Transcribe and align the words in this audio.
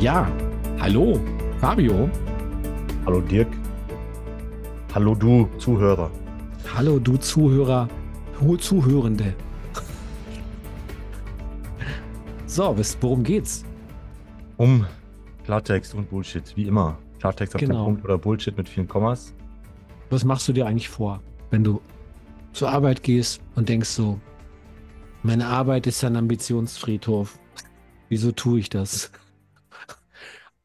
Ja, 0.00 0.30
hallo, 0.78 1.20
Fabio. 1.58 2.08
Hallo 3.04 3.20
Dirk. 3.20 3.48
Hallo 4.94 5.14
du 5.14 5.48
Zuhörer. 5.58 6.10
Hallo 6.74 6.98
du 6.98 7.16
Zuhörer, 7.16 7.88
hohe 8.40 8.58
Zuhörende. 8.58 9.34
So, 12.46 12.76
worum 13.00 13.24
geht's? 13.24 13.64
Um 14.56 14.86
Klartext 15.44 15.94
und 15.94 16.08
Bullshit, 16.10 16.56
wie 16.56 16.64
immer. 16.64 16.98
Klartext 17.20 17.54
auf 17.54 17.60
Genau. 17.60 17.74
den 17.74 17.84
Punkt 17.84 18.04
oder 18.04 18.18
Bullshit 18.18 18.56
mit 18.56 18.68
vielen 18.68 18.88
Kommas. 18.88 19.34
Was 20.10 20.24
machst 20.24 20.48
du 20.48 20.52
dir 20.52 20.66
eigentlich 20.66 20.88
vor, 20.88 21.20
wenn 21.50 21.64
du 21.64 21.80
zur 22.52 22.70
Arbeit 22.70 23.02
gehst 23.02 23.40
und 23.56 23.68
denkst 23.68 23.88
so, 23.90 24.18
meine 25.22 25.46
Arbeit 25.46 25.86
ist 25.86 26.02
ein 26.04 26.16
Ambitionsfriedhof. 26.16 27.38
Wieso 28.08 28.32
tue 28.32 28.60
ich 28.60 28.70
das? 28.70 29.10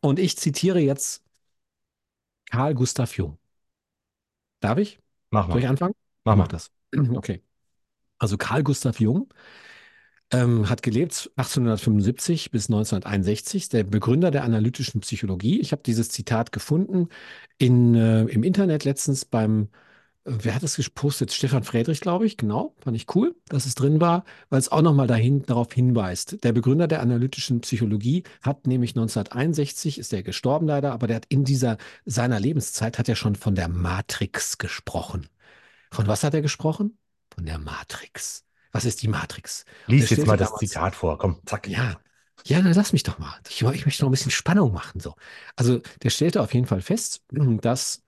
Und 0.04 0.20
ich 0.20 0.38
zitiere 0.38 0.80
jetzt 0.80 1.24
Karl 2.52 2.76
Gustav 2.76 3.18
Jung. 3.18 3.38
Darf 4.60 4.78
ich? 4.78 5.00
Mach 5.32 5.50
Soll 5.50 5.60
ich 5.60 5.64
mal. 5.64 5.72
anfangen? 5.72 5.94
Mach 6.26 6.36
mal. 6.36 6.44
Mach 6.44 6.48
das. 6.48 6.72
Okay. 7.16 7.42
Also 8.20 8.38
Karl 8.38 8.64
Gustav 8.64 9.00
Jung 9.00 9.34
ähm, 10.32 10.70
hat 10.70 10.84
gelebt 10.84 11.32
1875 11.36 12.52
bis 12.52 12.68
1961, 12.68 13.70
der 13.70 13.84
Begründer 13.84 14.32
der 14.32 14.44
analytischen 14.44 15.02
Psychologie. 15.02 15.60
Ich 15.60 15.72
habe 15.72 15.84
dieses 15.84 16.10
Zitat 16.10 16.52
gefunden 16.52 17.10
in, 17.58 17.96
äh, 17.96 18.24
im 18.24 18.44
Internet 18.44 18.84
letztens 18.86 19.26
beim, 19.26 19.70
wer 20.26 20.56
hat 20.56 20.64
es 20.64 20.76
gepostet? 20.76 21.32
Stefan 21.32 21.64
Friedrich, 21.64 22.02
glaube 22.02 22.26
ich. 22.26 22.38
Genau, 22.38 22.76
fand 22.84 22.96
ich 22.96 23.14
cool, 23.16 23.36
dass 23.48 23.66
es 23.66 23.76
drin 23.76 24.00
war, 24.00 24.24
weil 24.50 24.60
es 24.60 24.72
auch 24.72 24.82
nochmal 24.82 25.08
dahin, 25.08 25.44
darauf 25.46 25.74
hinweist. 25.74 26.44
Der 26.44 26.54
Begründer 26.54 26.88
der 26.88 27.02
analytischen 27.02 27.62
Psychologie 27.62 28.24
hat 28.42 28.68
nämlich 28.68 28.92
1961, 28.92 30.00
ist 30.00 30.14
er 30.14 30.24
gestorben 30.24 30.68
leider, 30.68 30.94
aber 30.94 31.08
der 31.08 31.18
hat 31.18 31.26
in 31.30 31.44
dieser 31.44 31.78
seiner 32.06 32.40
Lebenszeit 32.40 32.98
hat 33.00 33.10
er 33.10 33.16
schon 33.16 33.36
von 33.36 33.56
der 33.56 33.68
Matrix 33.68 34.58
gesprochen. 34.58 35.28
Von 35.92 36.08
was 36.08 36.24
hat 36.24 36.34
er 36.34 36.42
gesprochen? 36.42 36.98
Von 37.34 37.46
der 37.46 37.60
Matrix. 37.60 38.46
Was 38.72 38.86
ist 38.86 39.04
die 39.04 39.08
Matrix? 39.08 39.66
Lies 39.88 40.10
jetzt 40.10 40.26
mal 40.26 40.38
das 40.38 40.56
Zitat 40.56 40.96
vor. 40.96 41.18
Komm, 41.18 41.40
zack. 41.46 41.68
Ja, 41.68 41.98
ja, 42.46 42.62
dann 42.62 42.74
lass 42.74 42.94
mich 42.94 43.04
doch 43.04 43.20
mal. 43.20 43.34
Ich, 43.48 43.62
ich 43.62 43.86
möchte 43.86 44.04
noch 44.04 44.10
ein 44.10 44.12
bisschen 44.12 44.32
Spannung 44.32 44.74
machen. 44.74 45.00
So. 45.00 45.16
Also 45.56 45.82
der 46.02 46.10
stellte 46.10 46.42
auf 46.42 46.54
jeden 46.54 46.66
Fall 46.66 46.82
fest, 46.82 47.24
dass 47.30 48.02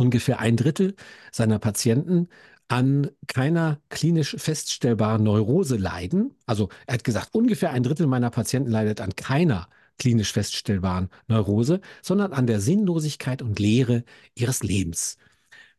ungefähr 0.00 0.40
ein 0.40 0.56
Drittel 0.56 0.94
seiner 1.30 1.58
Patienten 1.58 2.28
an 2.68 3.10
keiner 3.26 3.80
klinisch 3.90 4.34
feststellbaren 4.38 5.22
Neurose 5.22 5.76
leiden. 5.76 6.34
Also 6.46 6.70
er 6.86 6.94
hat 6.94 7.04
gesagt, 7.04 7.34
ungefähr 7.34 7.70
ein 7.72 7.82
Drittel 7.82 8.06
meiner 8.06 8.30
Patienten 8.30 8.70
leidet 8.70 9.00
an 9.00 9.14
keiner 9.14 9.68
klinisch 9.98 10.32
feststellbaren 10.32 11.10
Neurose, 11.28 11.80
sondern 12.00 12.32
an 12.32 12.46
der 12.46 12.60
Sinnlosigkeit 12.60 13.42
und 13.42 13.58
Leere 13.58 14.04
ihres 14.34 14.62
Lebens. 14.62 15.18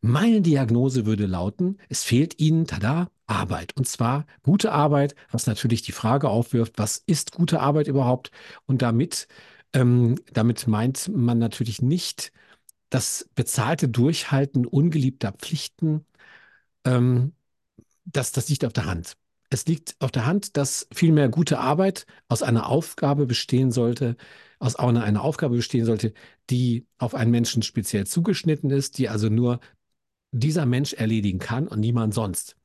Meine 0.02 0.41
Diagnose 0.41 1.06
würde 1.06 1.25
lauten, 1.25 1.78
es 1.89 2.03
fehlt 2.03 2.39
Ihnen, 2.39 2.67
tada, 2.67 3.09
Arbeit. 3.28 3.75
Und 3.78 3.88
zwar 3.88 4.25
gute 4.44 4.72
Arbeit, 4.72 5.16
was 5.31 5.47
natürlich 5.47 5.81
die 5.83 5.94
Frage 5.94 6.30
aufwirft, 6.30 6.73
was 6.78 6.97
ist 7.06 7.31
gute 7.31 7.59
Arbeit 7.61 7.88
überhaupt? 7.88 8.31
Und 8.66 8.81
damit, 8.81 9.28
ähm, 9.73 10.16
damit 10.33 10.67
meint 10.67 11.09
man 11.16 11.39
natürlich 11.39 11.81
nicht 11.81 12.31
das 12.92 13.28
bezahlte 13.36 13.89
Durchhalten 13.89 14.67
ungeliebter 14.67 15.31
Pflichten. 15.31 16.06
Ähm, 16.86 17.34
das, 18.06 18.31
das 18.34 18.50
liegt 18.50 18.66
auf 18.66 18.73
der 18.73 18.86
Hand. 18.86 19.17
Es 19.50 19.66
liegt 19.66 19.95
auf 20.00 20.11
der 20.11 20.25
Hand, 20.25 20.58
dass 20.58 20.88
vielmehr 20.94 21.30
gute 21.30 21.59
Arbeit 21.59 22.06
aus 22.28 22.44
einer 22.44 22.67
Aufgabe 22.67 23.25
bestehen 23.25 23.72
sollte, 23.72 24.17
aus 24.59 24.75
einer, 24.75 25.03
einer 25.03 25.23
Aufgabe 25.23 25.56
bestehen 25.56 25.86
sollte, 25.86 26.14
die 26.50 26.85
auf 26.97 27.16
einen 27.16 27.31
Menschen 27.31 27.63
speziell 27.63 28.06
zugeschnitten 28.06 28.69
ist, 28.69 28.97
die 28.97 29.09
also 29.09 29.29
nur 29.29 29.59
dieser 30.31 30.66
Mensch 30.66 30.94
erledigen 30.94 31.40
kann 31.40 31.68
und 31.68 31.79
niemand 31.79 32.13
sonst. 32.13 32.56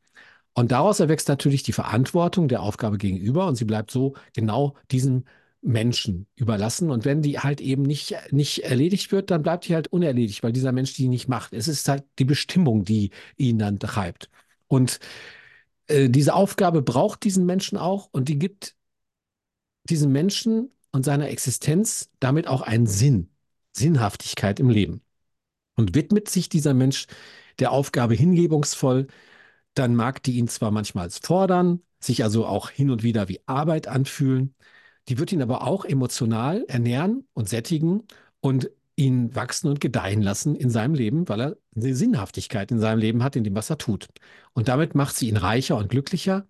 Und 0.55 0.73
daraus 0.73 1.01
erwächst 1.01 1.29
natürlich 1.29 1.63
die 1.63 1.73
Verantwortung 1.73 2.49
der 2.49 2.63
Aufgabe 2.63 2.99
gegenüber 2.99 3.47
und 3.47 3.57
sie 3.57 3.65
bleibt 3.65 3.91
so 3.91 4.15
genau 4.33 4.75
diesem 4.91 5.25
Menschen 5.63 6.27
überlassen. 6.37 6.91
Und 6.91 7.05
wenn 7.05 7.23
die 7.23 7.39
halt 7.41 7.61
eben 7.61 7.83
nicht, 7.83 8.15
nicht 8.31 8.65
erledigt 8.65 9.13
wird, 9.13 9.31
dann 9.31 9.43
bleibt 9.43 9.67
die 9.69 9.75
halt 9.75 9.89
unerledigt, 9.89 10.43
weil 10.43 10.53
dieser 10.53 10.73
Mensch 10.73 10.95
die 10.95 11.09
nicht 11.09 11.29
macht. 11.29 11.53
Es 11.53 11.69
ist 11.69 11.89
halt 11.89 12.05
die 12.19 12.25
Bestimmung, 12.25 12.85
die 12.85 13.11
ihn 13.37 13.59
dann 13.59 13.79
treibt. 13.79 14.31
Und 14.69 15.01
äh, 15.89 16.09
diese 16.09 16.35
Aufgabe 16.35 16.83
braucht 16.83 17.25
diesen 17.25 17.47
Menschen 17.47 17.79
auch 17.79 18.09
und 18.13 18.29
die 18.29 18.39
gibt 18.39 18.77
diesem 19.89 20.13
Menschen 20.13 20.71
und 20.93 21.05
seiner 21.05 21.29
Existenz 21.29 22.11
damit 22.21 22.49
auch 22.49 22.63
einen 22.63 22.87
Sinn, 22.87 23.31
Sinnhaftigkeit 23.73 24.61
im 24.61 24.71
Leben. 24.71 25.03
Und 25.77 25.95
widmet 25.95 26.29
sich 26.29 26.49
dieser 26.49 26.75
Mensch 26.75 27.07
der 27.59 27.71
Aufgabe 27.71 28.15
hingebungsvoll, 28.15 29.09
dann 29.75 29.95
mag 29.95 30.23
die 30.23 30.37
ihn 30.39 30.49
zwar 30.49 30.71
manchmal 30.71 31.11
fordern, 31.11 31.83
sich 32.01 32.23
also 32.25 32.47
auch 32.47 32.71
hin 32.71 32.91
und 32.91 33.03
wieder 33.03 33.29
wie 33.29 33.41
Arbeit 33.47 33.89
anfühlen, 33.89 34.55
die 35.09 35.19
wird 35.19 35.33
ihn 35.33 35.43
aber 35.43 35.67
auch 35.67 35.85
emotional 35.85 36.65
ernähren 36.69 37.27
und 37.35 37.49
sättigen 37.49 38.05
und 38.41 38.71
ihn 38.97 39.35
wachsen 39.35 39.69
und 39.69 39.81
gedeihen 39.81 40.23
lassen 40.23 40.57
in 40.57 40.71
seinem 40.71 40.95
Leben, 40.95 41.29
weil 41.29 41.41
er 41.41 41.57
eine 41.75 41.95
Sinnhaftigkeit 41.95 42.71
in 42.71 42.81
seinem 42.81 42.99
Leben 42.99 43.23
hat, 43.23 43.37
in 43.37 43.45
dem, 43.45 43.55
was 43.55 43.71
er 43.71 43.79
tut. 43.79 44.09
Und 44.55 44.69
damit 44.69 44.95
macht 44.95 45.17
sie 45.17 45.29
ihn 45.29 45.37
reicher 45.37 45.77
und 45.77 45.91
glücklicher 45.91 46.47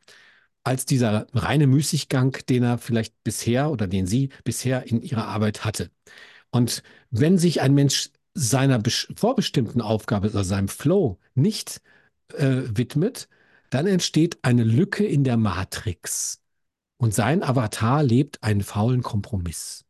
als 0.65 0.87
dieser 0.87 1.27
reine 1.35 1.67
Müßiggang, 1.67 2.37
den 2.49 2.63
er 2.65 2.79
vielleicht 2.79 3.15
bisher 3.25 3.71
oder 3.71 3.87
den 3.87 4.07
sie 4.07 4.31
bisher 4.45 4.87
in 4.87 5.03
ihrer 5.03 5.27
Arbeit 5.27 5.65
hatte. 5.65 5.91
Und 6.51 6.83
wenn 7.11 7.39
sich 7.39 7.61
ein 7.61 7.75
Mensch 7.75 8.11
seiner 8.35 8.83
vorbestimmten 9.17 9.81
Aufgabe, 9.81 10.29
also 10.29 10.43
seinem 10.43 10.69
Flow, 10.69 11.19
nicht 11.35 11.81
äh, 12.35 12.63
widmet, 12.69 13.29
dann 13.71 13.87
entsteht 13.87 14.39
eine 14.43 14.65
Lücke 14.65 15.05
in 15.05 15.25
der 15.25 15.37
Matrix. 15.37 16.41
Und 16.99 17.15
sein 17.15 17.43
Avatar 17.43 18.03
lebt 18.03 18.43
einen 18.43 18.63
faulen 18.63 19.03
Kompromiss. 19.03 19.85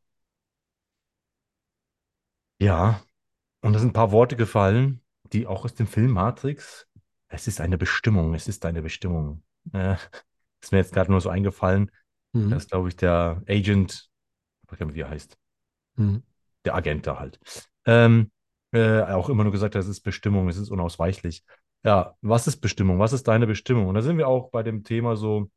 Ja. 2.59 3.03
Und 3.61 3.73
da 3.73 3.79
sind 3.79 3.91
ein 3.91 3.95
paar 3.95 4.13
Worte 4.13 4.37
gefallen, 4.37 5.03
die 5.33 5.47
auch 5.47 5.65
aus 5.65 5.75
dem 5.75 5.87
Film 5.87 6.13
Matrix. 6.13 6.87
Es 7.29 7.47
ist 7.47 7.61
eine 7.61 7.79
Bestimmung. 7.79 8.35
Es 8.35 8.49
ist 8.49 8.65
eine 8.65 8.83
Bestimmung. 8.83 9.43
Äh, 9.73 9.97
ist 10.63 10.73
mir 10.73 10.79
jetzt 10.79 10.93
gerade 10.93 11.11
nur 11.11 11.21
so 11.21 11.29
eingefallen. 11.29 11.91
Mhm. 12.33 12.51
Das 12.51 12.65
ist, 12.65 12.71
glaube 12.71 12.89
ich, 12.89 12.97
der 12.97 13.43
Agent, 13.49 14.09
ich 14.65 14.73
weiß 14.73 14.87
nicht, 14.87 14.95
wie 14.95 15.01
er 15.01 15.11
heißt. 15.11 15.39
Mhm. 15.99 16.23
der 16.65 16.75
Agent 16.75 17.07
da 17.07 17.19
halt. 17.19 17.41
Ähm, 17.87 18.31
äh, 18.73 19.01
auch 19.01 19.31
immer 19.31 19.45
nur 19.45 19.53
gesagt, 19.53 19.75
das 19.75 19.87
ist 19.87 20.01
Bestimmung, 20.01 20.49
es 20.49 20.59
ist 20.59 20.71
unausweichlich. 20.71 21.43
Ja, 21.85 22.17
was 22.21 22.47
ist 22.47 22.59
Bestimmung? 22.59 22.99
Was 22.99 23.15
ist 23.15 23.29
deine 23.29 23.47
Bestimmung? 23.47 23.87
Und 23.87 23.95
da 23.95 24.03
sind 24.03 24.19
wir 24.19 24.29
auch 24.29 24.51
bei 24.51 24.63
dem 24.63 24.83
Thema 24.85 25.17
so, 25.17 25.51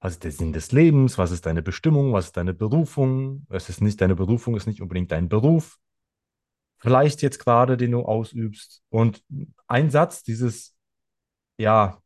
was 0.00 0.12
ist 0.12 0.24
der 0.24 0.32
Sinn 0.32 0.52
des 0.52 0.72
Lebens? 0.72 1.18
Was 1.18 1.30
ist 1.32 1.46
deine 1.46 1.62
Bestimmung? 1.62 2.12
Was 2.12 2.26
ist 2.26 2.36
deine 2.36 2.54
Berufung? 2.54 3.46
Es 3.50 3.68
ist 3.68 3.80
nicht 3.80 4.00
deine 4.00 4.14
Berufung, 4.14 4.56
ist 4.56 4.66
nicht 4.66 4.80
unbedingt 4.80 5.10
dein 5.10 5.28
Beruf. 5.28 5.78
Vielleicht 6.78 7.22
jetzt 7.22 7.40
gerade, 7.40 7.76
den 7.76 7.90
du 7.90 8.02
ausübst. 8.02 8.82
Und 8.88 9.24
ein 9.66 9.90
Satz, 9.90 10.22
dieses, 10.22 10.76
ja, 11.58 12.00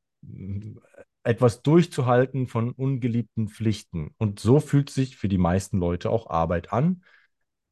etwas 1.24 1.62
durchzuhalten 1.62 2.48
von 2.48 2.70
ungeliebten 2.70 3.48
Pflichten. 3.48 4.14
Und 4.18 4.40
so 4.40 4.60
fühlt 4.60 4.90
sich 4.90 5.16
für 5.16 5.28
die 5.28 5.38
meisten 5.38 5.78
Leute 5.78 6.10
auch 6.10 6.30
Arbeit 6.30 6.72
an. 6.72 7.02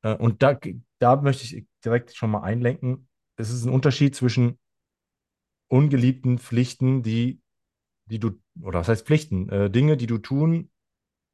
Äh, 0.02 0.14
Und 0.14 0.42
da, 0.42 0.58
da 0.98 1.16
möchte 1.16 1.44
ich 1.44 1.66
direkt 1.84 2.14
schon 2.14 2.30
mal 2.30 2.42
einlenken. 2.42 3.08
Es 3.36 3.50
ist 3.50 3.64
ein 3.64 3.72
Unterschied 3.72 4.14
zwischen 4.14 4.58
ungeliebten 5.68 6.38
Pflichten, 6.38 7.02
die, 7.02 7.40
die 8.10 8.18
du, 8.18 8.32
oder 8.62 8.80
was 8.80 8.88
heißt 8.88 9.06
Pflichten, 9.06 9.48
äh, 9.48 9.70
Dinge, 9.70 9.96
die 9.96 10.06
du 10.06 10.18
tun 10.18 10.70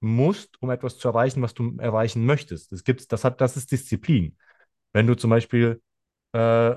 musst, 0.01 0.61
um 0.63 0.71
etwas 0.71 0.99
zu 0.99 1.09
erreichen, 1.09 1.43
was 1.43 1.55
du 1.55 1.77
erreichen 1.79 2.25
möchtest. 2.27 2.73
Das 2.73 2.85
gibt's, 2.85 3.09
das 3.09 3.25
hat, 3.25 3.41
das 3.41 3.57
ist 3.57 3.73
Disziplin. 3.73 4.37
Wenn 4.93 5.07
du 5.07 5.17
zum 5.17 5.31
Beispiel, 5.31 5.83
äh, 6.33 6.77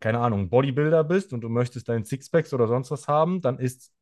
keine 0.00 0.18
Ahnung, 0.20 0.50
Bodybuilder 0.50 1.04
bist 1.04 1.32
und 1.32 1.40
du 1.40 1.48
möchtest 1.48 1.88
deinen 1.88 2.04
Sixpacks 2.04 2.52
oder 2.52 2.68
sonst 2.68 2.90
was 2.90 3.08
haben, 3.08 3.40
dann 3.40 3.58
ist 3.58 3.92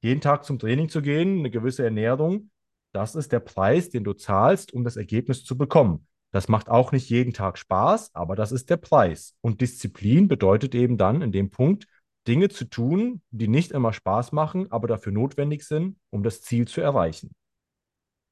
jeden 0.00 0.20
Tag 0.20 0.44
zum 0.44 0.58
Training 0.58 0.88
zu 0.88 1.02
gehen, 1.02 1.38
eine 1.40 1.50
gewisse 1.50 1.84
Ernährung, 1.84 2.50
das 2.92 3.14
ist 3.14 3.32
der 3.32 3.40
Preis, 3.40 3.90
den 3.90 4.04
du 4.04 4.12
zahlst, 4.12 4.72
um 4.72 4.84
das 4.84 4.96
Ergebnis 4.96 5.44
zu 5.44 5.56
bekommen. 5.56 6.06
Das 6.30 6.48
macht 6.48 6.68
auch 6.68 6.92
nicht 6.92 7.08
jeden 7.10 7.32
Tag 7.32 7.58
Spaß, 7.58 8.14
aber 8.14 8.36
das 8.36 8.52
ist 8.52 8.70
der 8.70 8.78
Preis. 8.78 9.36
Und 9.40 9.60
Disziplin 9.60 10.28
bedeutet 10.28 10.74
eben 10.74 10.96
dann 10.96 11.22
in 11.22 11.30
dem 11.30 11.50
Punkt, 11.50 11.86
Dinge 12.28 12.48
zu 12.48 12.64
tun, 12.66 13.22
die 13.30 13.48
nicht 13.48 13.72
immer 13.72 13.92
Spaß 13.92 14.32
machen, 14.32 14.70
aber 14.72 14.88
dafür 14.88 15.12
notwendig 15.12 15.64
sind, 15.64 15.98
um 16.10 16.22
das 16.22 16.42
Ziel 16.42 16.68
zu 16.68 16.80
erreichen. 16.80 17.34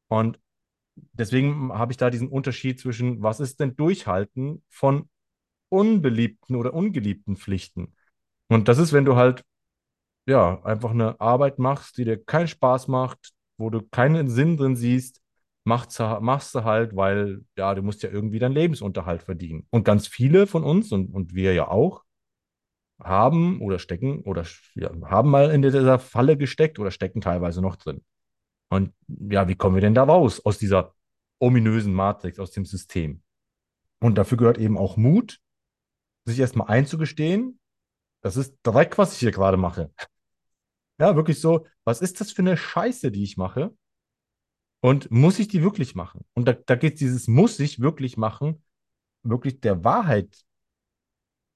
Und 0.08 0.38
deswegen 1.12 1.72
habe 1.72 1.92
ich 1.92 1.98
da 1.98 2.10
diesen 2.10 2.28
Unterschied 2.28 2.80
zwischen, 2.80 3.22
was 3.22 3.40
ist 3.40 3.60
denn 3.60 3.76
Durchhalten 3.76 4.64
von 4.70 5.08
unbeliebten 5.68 6.56
oder 6.56 6.74
ungeliebten 6.74 7.36
Pflichten? 7.36 7.94
Und 8.48 8.68
das 8.68 8.78
ist, 8.78 8.92
wenn 8.92 9.06
du 9.06 9.16
halt, 9.16 9.44
ja, 10.26 10.62
einfach 10.64 10.90
eine 10.92 11.20
Arbeit 11.20 11.58
machst, 11.58 11.98
die 11.98 12.04
dir 12.04 12.22
keinen 12.24 12.48
Spaß 12.48 12.88
macht, 12.88 13.32
wo 13.58 13.70
du 13.70 13.82
keinen 13.82 14.28
Sinn 14.30 14.56
drin 14.56 14.76
siehst, 14.76 15.22
machst, 15.64 16.00
du- 16.00 16.20
machst 16.20 16.54
du 16.54 16.64
halt, 16.64 16.96
weil 16.96 17.44
ja, 17.56 17.74
du 17.74 17.82
musst 17.82 18.02
ja 18.02 18.10
irgendwie 18.10 18.38
deinen 18.40 18.54
Lebensunterhalt 18.54 19.22
verdienen. 19.24 19.66
Und 19.70 19.84
ganz 19.84 20.08
viele 20.08 20.46
von 20.46 20.64
uns 20.64 20.92
und, 20.92 21.14
und 21.14 21.34
wir 21.34 21.54
ja 21.54 21.68
auch 21.68 22.04
haben 23.02 23.60
oder 23.60 23.78
stecken 23.78 24.20
oder 24.22 24.44
ja, 24.74 24.90
haben 25.04 25.30
mal 25.30 25.50
in 25.50 25.62
dieser 25.62 25.98
Falle 25.98 26.36
gesteckt 26.36 26.78
oder 26.78 26.90
stecken 26.90 27.20
teilweise 27.20 27.62
noch 27.62 27.76
drin. 27.76 28.04
Und 28.68 28.92
ja, 29.08 29.48
wie 29.48 29.56
kommen 29.56 29.74
wir 29.74 29.82
denn 29.82 29.94
da 29.94 30.04
raus 30.04 30.44
aus 30.44 30.58
dieser 30.58 30.94
ominösen 31.38 31.92
Matrix, 31.92 32.38
aus 32.38 32.52
dem 32.52 32.64
System? 32.64 33.22
Und 34.00 34.16
dafür 34.16 34.38
gehört 34.38 34.58
eben 34.58 34.78
auch 34.78 34.96
Mut, 34.96 35.40
sich 36.24 36.38
erstmal 36.38 36.68
einzugestehen, 36.68 37.60
das 38.22 38.36
ist 38.36 38.58
Dreck, 38.62 38.98
was 38.98 39.14
ich 39.14 39.20
hier 39.20 39.30
gerade 39.30 39.56
mache. 39.56 39.90
Ja, 40.98 41.16
wirklich 41.16 41.40
so, 41.40 41.66
was 41.84 42.02
ist 42.02 42.20
das 42.20 42.30
für 42.30 42.42
eine 42.42 42.56
Scheiße, 42.56 43.10
die 43.10 43.22
ich 43.22 43.38
mache? 43.38 43.74
Und 44.82 45.10
muss 45.10 45.38
ich 45.38 45.48
die 45.48 45.62
wirklich 45.62 45.94
machen? 45.94 46.26
Und 46.34 46.46
da, 46.46 46.52
da 46.52 46.74
geht 46.76 47.00
dieses 47.00 47.26
muss 47.26 47.58
ich 47.58 47.80
wirklich 47.80 48.16
machen, 48.16 48.62
wirklich 49.22 49.60
der 49.60 49.84
Wahrheit, 49.84 50.44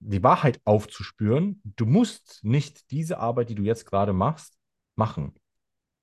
die 0.05 0.23
Wahrheit 0.23 0.61
aufzuspüren. 0.65 1.61
Du 1.65 1.87
musst 1.87 2.41
nicht 2.43 2.91
diese 2.91 3.19
Arbeit, 3.19 3.49
die 3.49 3.55
du 3.55 3.63
jetzt 3.63 3.87
gerade 3.87 4.13
machst, 4.13 4.59
machen. 4.97 5.35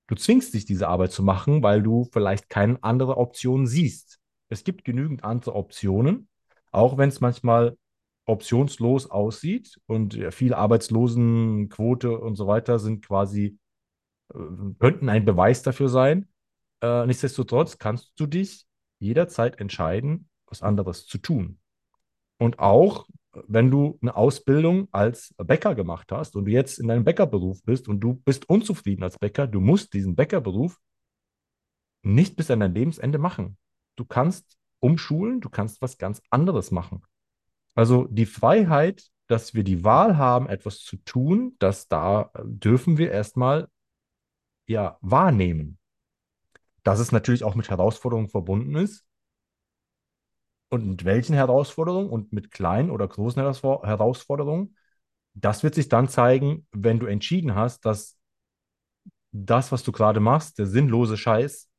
Du 0.08 0.16
zwingst 0.16 0.54
dich, 0.54 0.66
diese 0.66 0.88
Arbeit 0.88 1.12
zu 1.12 1.24
machen, 1.24 1.64
weil 1.64 1.82
du 1.82 2.06
vielleicht 2.12 2.50
keine 2.50 2.84
andere 2.84 3.18
Option 3.18 3.68
siehst. 3.68 4.20
Es 4.50 4.64
gibt 4.64 4.84
genügend 4.84 5.24
andere 5.24 5.56
Optionen, 5.56 6.28
auch 6.72 6.98
wenn 6.98 7.10
es 7.10 7.22
manchmal 7.22 7.78
optionslos 8.26 9.10
aussieht 9.10 9.80
und 9.88 10.20
viele 10.32 10.58
Arbeitslosenquote 10.58 12.18
und 12.20 12.36
so 12.36 12.48
weiter 12.48 12.80
sind 12.80 13.06
quasi, 13.06 13.58
äh, 14.34 14.40
könnten 14.80 15.10
ein 15.10 15.26
Beweis 15.26 15.64
dafür 15.64 15.90
sein. 15.90 16.28
Äh, 16.82 17.06
nichtsdestotrotz 17.06 17.78
kannst 17.78 18.20
du 18.20 18.28
dich 18.28 18.66
jederzeit 19.00 19.60
entscheiden, 19.60 20.30
was 20.48 20.62
anderes 20.62 21.06
zu 21.06 21.18
tun. 21.18 21.60
Und 22.38 22.60
auch, 22.60 23.08
wenn 23.48 23.72
du 23.72 23.98
eine 24.02 24.16
Ausbildung 24.16 24.88
als 24.92 25.34
Bäcker 25.38 25.76
gemacht 25.76 26.12
hast 26.12 26.36
und 26.36 26.46
du 26.46 26.52
jetzt 26.52 26.80
in 26.80 26.88
deinem 26.88 27.04
Bäckerberuf 27.04 27.64
bist 27.64 27.88
und 27.88 28.00
du 28.00 28.16
bist 28.16 28.50
unzufrieden 28.50 29.04
als 29.04 29.18
Bäcker, 29.18 29.48
du 29.48 29.60
musst 29.60 29.94
diesen 29.94 30.16
Bäckerberuf 30.16 30.80
nicht 32.04 32.36
bis 32.36 32.52
an 32.52 32.60
dein 32.60 32.74
Lebensende 32.74 33.18
machen. 33.18 33.58
Du 33.96 34.06
kannst 34.06 34.58
umschulen, 34.80 35.42
du 35.42 35.50
kannst 35.50 35.82
was 35.82 35.98
ganz 35.98 36.22
anderes 36.30 36.72
machen. 36.72 37.04
Also 37.76 38.08
die 38.08 38.26
Freiheit, 38.26 39.10
dass 39.28 39.54
wir 39.54 39.64
die 39.64 39.84
Wahl 39.84 40.18
haben, 40.18 40.50
etwas 40.50 40.80
zu 40.80 40.98
tun, 40.98 41.56
das 41.60 41.88
da 41.88 42.32
äh, 42.34 42.42
dürfen 42.44 42.98
wir 42.98 43.12
erstmal 43.12 43.70
ja 44.68 44.98
wahrnehmen. 45.02 45.78
Dass 46.84 47.00
es 47.00 47.12
natürlich 47.12 47.44
auch 47.44 47.56
mit 47.56 47.70
Herausforderungen 47.70 48.28
verbunden 48.28 48.76
ist. 48.76 49.06
Und 50.72 50.88
mit 50.88 51.06
welchen 51.06 51.36
Herausforderungen 51.36 52.10
und 52.10 52.34
mit 52.34 52.50
kleinen 52.52 52.92
oder 52.92 53.08
großen 53.08 53.42
Herausfor- 53.42 53.86
Herausforderungen, 53.86 54.76
das 55.34 55.64
wird 55.64 55.76
sich 55.76 55.90
dann 55.90 56.10
zeigen, 56.10 56.68
wenn 56.72 57.00
du 57.00 57.08
entschieden 57.08 57.56
hast, 57.56 57.86
dass 57.86 58.18
das, 59.32 59.72
was 59.72 59.84
du 59.84 59.92
gerade 59.92 60.20
machst, 60.20 60.58
der 60.60 60.68
sinnlose 60.68 61.18
Scheiß, 61.18 61.70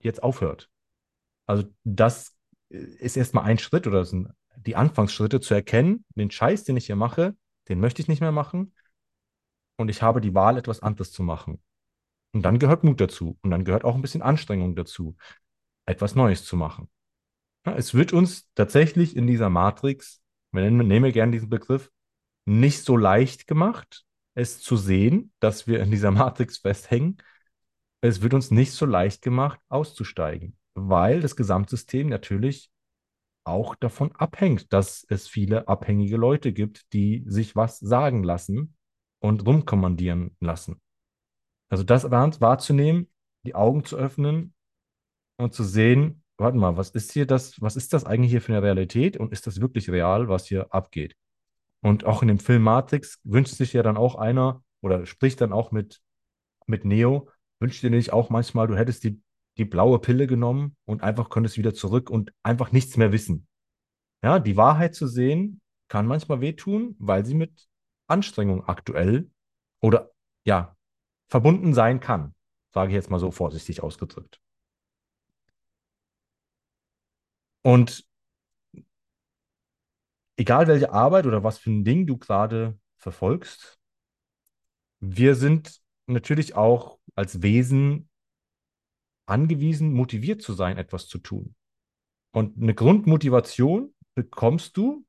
jetzt 0.00 0.22
aufhört. 0.22 0.68
Also 1.46 1.64
das 1.84 2.36
äh, 2.70 2.78
ist 2.78 3.16
erstmal 3.18 3.44
ein 3.44 3.58
Schritt 3.58 3.86
oder 3.86 4.04
sind 4.04 4.30
die 4.56 4.76
Anfangsschritte 4.76 5.40
zu 5.40 5.54
erkennen, 5.54 6.04
den 6.16 6.30
Scheiß, 6.30 6.64
den 6.64 6.76
ich 6.76 6.86
hier 6.86 6.96
mache, 6.96 7.36
den 7.68 7.80
möchte 7.80 8.02
ich 8.02 8.08
nicht 8.08 8.20
mehr 8.20 8.32
machen 8.32 8.74
und 9.76 9.88
ich 9.88 10.02
habe 10.02 10.20
die 10.20 10.34
Wahl, 10.34 10.56
etwas 10.56 10.80
anderes 10.80 11.12
zu 11.12 11.22
machen. 11.22 11.62
Und 12.32 12.42
dann 12.44 12.58
gehört 12.58 12.84
Mut 12.84 13.00
dazu 13.00 13.38
und 13.42 13.50
dann 13.50 13.64
gehört 13.64 13.84
auch 13.84 13.94
ein 13.96 14.02
bisschen 14.02 14.22
Anstrengung 14.22 14.76
dazu, 14.76 15.16
etwas 15.86 16.14
Neues 16.14 16.44
zu 16.44 16.56
machen. 16.56 16.90
Es 17.64 17.94
wird 17.94 18.12
uns 18.12 18.50
tatsächlich 18.54 19.16
in 19.16 19.26
dieser 19.26 19.48
Matrix, 19.48 20.20
wir 20.50 20.62
nehmen, 20.62 20.86
nehmen 20.86 21.12
gerne 21.12 21.32
diesen 21.32 21.48
Begriff, 21.48 21.90
nicht 22.44 22.84
so 22.84 22.96
leicht 22.96 23.46
gemacht, 23.46 24.04
es 24.34 24.60
zu 24.60 24.76
sehen, 24.76 25.32
dass 25.38 25.66
wir 25.66 25.80
in 25.80 25.90
dieser 25.90 26.10
Matrix 26.10 26.58
festhängen. 26.58 27.18
Es 28.00 28.20
wird 28.20 28.34
uns 28.34 28.50
nicht 28.50 28.72
so 28.72 28.84
leicht 28.84 29.22
gemacht, 29.22 29.60
auszusteigen, 29.68 30.56
weil 30.74 31.20
das 31.20 31.36
Gesamtsystem 31.36 32.08
natürlich 32.08 32.70
auch 33.44 33.74
davon 33.76 34.12
abhängt, 34.12 34.72
dass 34.72 35.04
es 35.08 35.28
viele 35.28 35.68
abhängige 35.68 36.16
Leute 36.16 36.52
gibt, 36.52 36.92
die 36.92 37.24
sich 37.26 37.54
was 37.54 37.78
sagen 37.78 38.22
lassen 38.22 38.76
und 39.20 39.46
rumkommandieren 39.46 40.36
lassen. 40.40 40.80
Also 41.68 41.84
das 41.84 42.10
wahr- 42.10 42.40
wahrzunehmen, 42.40 43.08
die 43.44 43.54
Augen 43.54 43.84
zu 43.84 43.96
öffnen 43.96 44.54
und 45.36 45.54
zu 45.54 45.64
sehen, 45.64 46.21
warte 46.38 46.58
mal, 46.58 46.76
was 46.76 46.90
ist 46.90 47.12
hier 47.12 47.26
das, 47.26 47.60
was 47.60 47.76
ist 47.76 47.92
das 47.92 48.04
eigentlich 48.04 48.30
hier 48.30 48.42
für 48.42 48.52
eine 48.52 48.62
Realität 48.62 49.16
und 49.16 49.32
ist 49.32 49.46
das 49.46 49.60
wirklich 49.60 49.90
real, 49.90 50.28
was 50.28 50.46
hier 50.46 50.72
abgeht? 50.74 51.16
Und 51.80 52.04
auch 52.04 52.22
in 52.22 52.28
dem 52.28 52.38
Film 52.38 52.62
Matrix 52.62 53.20
wünscht 53.24 53.54
sich 53.54 53.72
ja 53.72 53.82
dann 53.82 53.96
auch 53.96 54.14
einer 54.14 54.62
oder 54.80 55.06
spricht 55.06 55.40
dann 55.40 55.52
auch 55.52 55.72
mit, 55.72 56.00
mit 56.66 56.84
Neo, 56.84 57.28
wünscht 57.60 57.82
dir 57.82 57.90
nicht 57.90 58.12
auch 58.12 58.30
manchmal, 58.30 58.66
du 58.66 58.76
hättest 58.76 59.04
die, 59.04 59.20
die 59.58 59.64
blaue 59.64 59.98
Pille 59.98 60.26
genommen 60.26 60.76
und 60.84 61.02
einfach 61.02 61.28
könntest 61.30 61.58
wieder 61.58 61.74
zurück 61.74 62.10
und 62.10 62.32
einfach 62.42 62.72
nichts 62.72 62.96
mehr 62.96 63.12
wissen. 63.12 63.46
Ja, 64.22 64.38
die 64.38 64.56
Wahrheit 64.56 64.94
zu 64.94 65.06
sehen 65.06 65.60
kann 65.88 66.06
manchmal 66.06 66.40
wehtun, 66.40 66.96
weil 66.98 67.24
sie 67.26 67.34
mit 67.34 67.68
Anstrengung 68.06 68.64
aktuell 68.64 69.30
oder 69.80 70.10
ja, 70.44 70.76
verbunden 71.28 71.74
sein 71.74 72.00
kann, 72.00 72.34
sage 72.72 72.90
ich 72.90 72.94
jetzt 72.94 73.10
mal 73.10 73.18
so 73.18 73.30
vorsichtig 73.30 73.82
ausgedrückt. 73.82 74.41
Und 77.62 78.04
egal 80.36 80.66
welche 80.66 80.92
Arbeit 80.92 81.26
oder 81.26 81.44
was 81.44 81.58
für 81.58 81.70
ein 81.70 81.84
Ding 81.84 82.06
du 82.06 82.18
gerade 82.18 82.78
verfolgst, 82.96 83.78
wir 85.00 85.34
sind 85.34 85.80
natürlich 86.06 86.54
auch 86.54 86.98
als 87.14 87.42
Wesen 87.42 88.08
angewiesen, 89.26 89.92
motiviert 89.92 90.42
zu 90.42 90.52
sein, 90.52 90.78
etwas 90.78 91.08
zu 91.08 91.18
tun. 91.18 91.54
Und 92.32 92.60
eine 92.60 92.74
Grundmotivation 92.74 93.94
bekommst 94.14 94.76
du, 94.76 95.04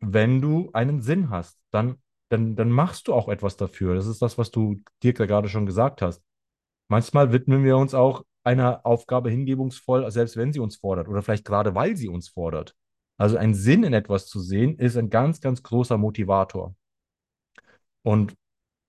wenn 0.00 0.40
du 0.40 0.70
einen 0.72 1.02
Sinn 1.02 1.30
hast. 1.30 1.58
Dann, 1.70 2.00
dann, 2.28 2.56
dann 2.56 2.70
machst 2.70 3.08
du 3.08 3.14
auch 3.14 3.28
etwas 3.28 3.56
dafür. 3.56 3.94
Das 3.94 4.06
ist 4.06 4.22
das, 4.22 4.38
was 4.38 4.50
du 4.50 4.82
dir 5.02 5.12
gerade 5.12 5.48
schon 5.48 5.66
gesagt 5.66 6.02
hast. 6.02 6.22
Manchmal 6.88 7.32
widmen 7.32 7.64
wir 7.64 7.76
uns 7.76 7.94
auch 7.94 8.24
einer 8.44 8.84
Aufgabe 8.84 9.30
hingebungsvoll, 9.30 10.10
selbst 10.10 10.36
wenn 10.36 10.52
sie 10.52 10.60
uns 10.60 10.76
fordert 10.76 11.08
oder 11.08 11.22
vielleicht 11.22 11.44
gerade 11.44 11.74
weil 11.74 11.96
sie 11.96 12.08
uns 12.08 12.28
fordert. 12.28 12.76
Also 13.18 13.36
ein 13.36 13.54
Sinn 13.54 13.84
in 13.84 13.92
etwas 13.92 14.26
zu 14.26 14.40
sehen, 14.40 14.76
ist 14.78 14.96
ein 14.96 15.10
ganz, 15.10 15.40
ganz 15.40 15.62
großer 15.62 15.98
Motivator. 15.98 16.74
Und 18.02 18.34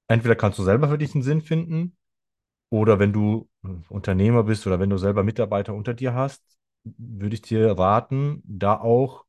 entweder 0.08 0.36
kannst 0.36 0.60
du 0.60 0.64
selber 0.64 0.90
für 0.90 0.98
dich 0.98 1.14
einen 1.14 1.24
Sinn 1.24 1.42
finden 1.42 1.98
oder 2.72 3.00
wenn 3.00 3.14
du 3.14 3.50
äh, 3.64 3.68
Unternehmer 3.90 4.44
bist 4.44 4.66
oder 4.66 4.80
wenn 4.80 4.90
du 4.90 4.98
selber 4.98 5.24
Mitarbeiter 5.24 5.74
unter 5.74 5.94
dir 5.94 6.14
hast, 6.16 6.44
würde 6.84 7.36
ich 7.36 7.42
dir 7.42 7.78
raten, 7.78 8.42
da 8.46 8.80
auch 8.80 9.26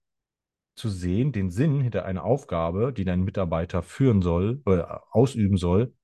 zu 0.77 0.89
sehen, 0.89 1.33
den 1.33 1.51
Sinn 1.51 1.81
hinter 1.81 2.05
einer 2.05 2.25
Aufgabe, 2.25 2.93
die 2.93 3.05
dein 3.05 3.23
Mitarbeiter 3.23 3.83
führen 3.83 4.23
soll 4.23 4.63
oder 4.67 5.05
ausüben 5.15 5.57
soll, 5.57 5.95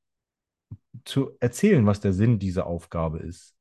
zu 1.04 1.32
erzählen, 1.40 1.86
was 1.86 2.00
der 2.00 2.12
Sinn 2.12 2.38
dieser 2.38 2.66
Aufgabe 2.66 3.18
ist. 3.18 3.56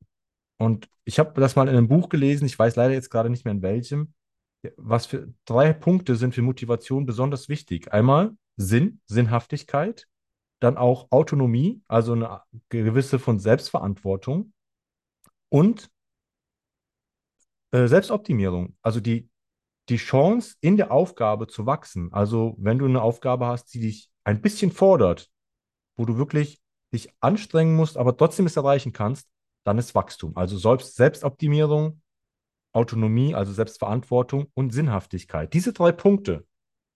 Und 0.59 0.89
ich 1.05 1.19
habe 1.19 1.39
das 1.39 1.55
mal 1.55 1.67
in 1.67 1.75
einem 1.75 1.87
Buch 1.87 2.09
gelesen, 2.09 2.45
ich 2.45 2.59
weiß 2.59 2.75
leider 2.75 2.93
jetzt 2.93 3.09
gerade 3.09 3.29
nicht 3.29 3.45
mehr 3.45 3.53
in 3.53 3.61
welchem, 3.61 4.13
was 4.75 5.05
für 5.05 5.33
drei 5.45 5.71
Punkte 5.71 6.15
sind 6.17 6.35
für 6.35 6.41
Motivation 6.41 7.05
besonders 7.05 7.47
wichtig. 7.47 7.93
Einmal 7.93 8.35
Sinn, 8.57 8.99
Sinnhaftigkeit, 9.05 10.07
dann 10.59 10.75
auch 10.75 11.07
Autonomie, 11.11 11.81
also 11.87 12.11
eine 12.11 12.41
gewisse 12.67 13.19
von 13.19 13.39
Selbstverantwortung 13.39 14.51
und 15.47 15.89
äh, 17.71 17.87
Selbstoptimierung, 17.87 18.75
also 18.81 18.99
die, 18.99 19.29
die 19.87 19.95
Chance 19.95 20.57
in 20.59 20.75
der 20.75 20.91
Aufgabe 20.91 21.47
zu 21.47 21.65
wachsen. 21.65 22.11
Also 22.11 22.55
wenn 22.59 22.79
du 22.79 22.85
eine 22.85 23.01
Aufgabe 23.01 23.45
hast, 23.45 23.73
die 23.73 23.79
dich 23.79 24.11
ein 24.25 24.41
bisschen 24.41 24.71
fordert, 24.71 25.29
wo 25.95 26.05
du 26.05 26.17
wirklich 26.17 26.61
dich 26.93 27.09
anstrengen 27.21 27.77
musst, 27.77 27.95
aber 27.95 28.17
trotzdem 28.17 28.45
es 28.45 28.57
erreichen 28.57 28.91
kannst, 28.91 29.29
dann 29.63 29.77
ist 29.77 29.95
Wachstum. 29.95 30.35
Also 30.37 30.57
Selbst 30.57 30.95
Selbstoptimierung, 30.95 32.01
Autonomie, 32.73 33.35
also 33.35 33.51
Selbstverantwortung 33.51 34.47
und 34.53 34.71
Sinnhaftigkeit. 34.73 35.53
Diese 35.53 35.73
drei 35.73 35.91
Punkte. 35.91 36.45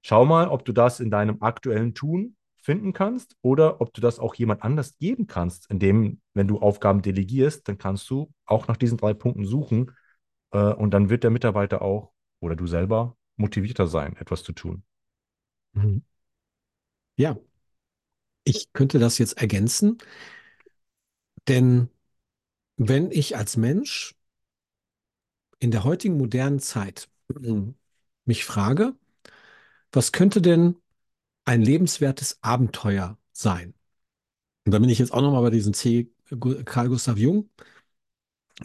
Schau 0.02 0.26
mal, 0.26 0.48
ob 0.50 0.66
du 0.66 0.74
das 0.74 1.00
in 1.00 1.10
deinem 1.12 1.42
aktuellen 1.42 1.94
Tun 1.94 2.36
finden 2.62 2.94
kannst 2.94 3.36
oder 3.42 3.82
ob 3.82 3.94
du 3.94 4.02
das 4.02 4.20
auch 4.20 4.36
jemand 4.36 4.64
anders 4.64 4.98
geben 4.98 5.28
kannst, 5.28 5.70
indem, 5.70 6.22
wenn 6.34 6.48
du 6.48 6.60
Aufgaben 6.60 7.02
delegierst, 7.02 7.68
dann 7.68 7.78
kannst 7.78 8.10
du 8.10 8.32
auch 8.46 8.68
nach 8.68 8.78
diesen 8.78 8.98
drei 8.98 9.14
Punkten 9.14 9.46
suchen 9.46 9.92
äh, 10.52 10.74
und 10.74 10.92
dann 10.92 11.10
wird 11.10 11.24
der 11.24 11.32
Mitarbeiter 11.32 11.82
auch 11.82 12.14
oder 12.40 12.56
du 12.56 12.68
selber 12.68 13.18
motivierter 13.38 13.88
sein, 13.88 14.16
etwas 14.18 14.44
zu 14.44 14.54
tun. 14.54 14.84
Mhm. 15.74 16.04
Ja, 17.18 17.36
ich 18.46 18.72
könnte 18.74 19.00
das 19.00 19.18
jetzt 19.18 19.38
ergänzen, 19.40 19.98
denn 21.48 21.90
wenn 22.78 23.12
ich 23.12 23.36
als 23.38 23.58
Mensch 23.58 24.16
in 25.60 25.72
der 25.72 25.84
heutigen 25.84 26.18
modernen 26.18 26.60
Zeit 26.60 27.10
mich 28.26 28.46
frage, 28.46 28.94
was 29.92 30.12
könnte 30.12 30.42
denn 30.42 30.76
ein 31.46 31.62
lebenswertes 31.62 32.40
Abenteuer 32.42 33.18
sein? 33.34 33.74
Und 34.66 34.74
da 34.74 34.80
bin 34.80 34.90
ich 34.90 35.00
jetzt 35.00 35.14
auch 35.14 35.22
nochmal 35.22 35.44
bei 35.44 35.50
diesem 35.52 35.74
C. 35.74 36.12
Carl 36.66 36.90
Gustav 36.90 37.18
Jung. 37.18 37.50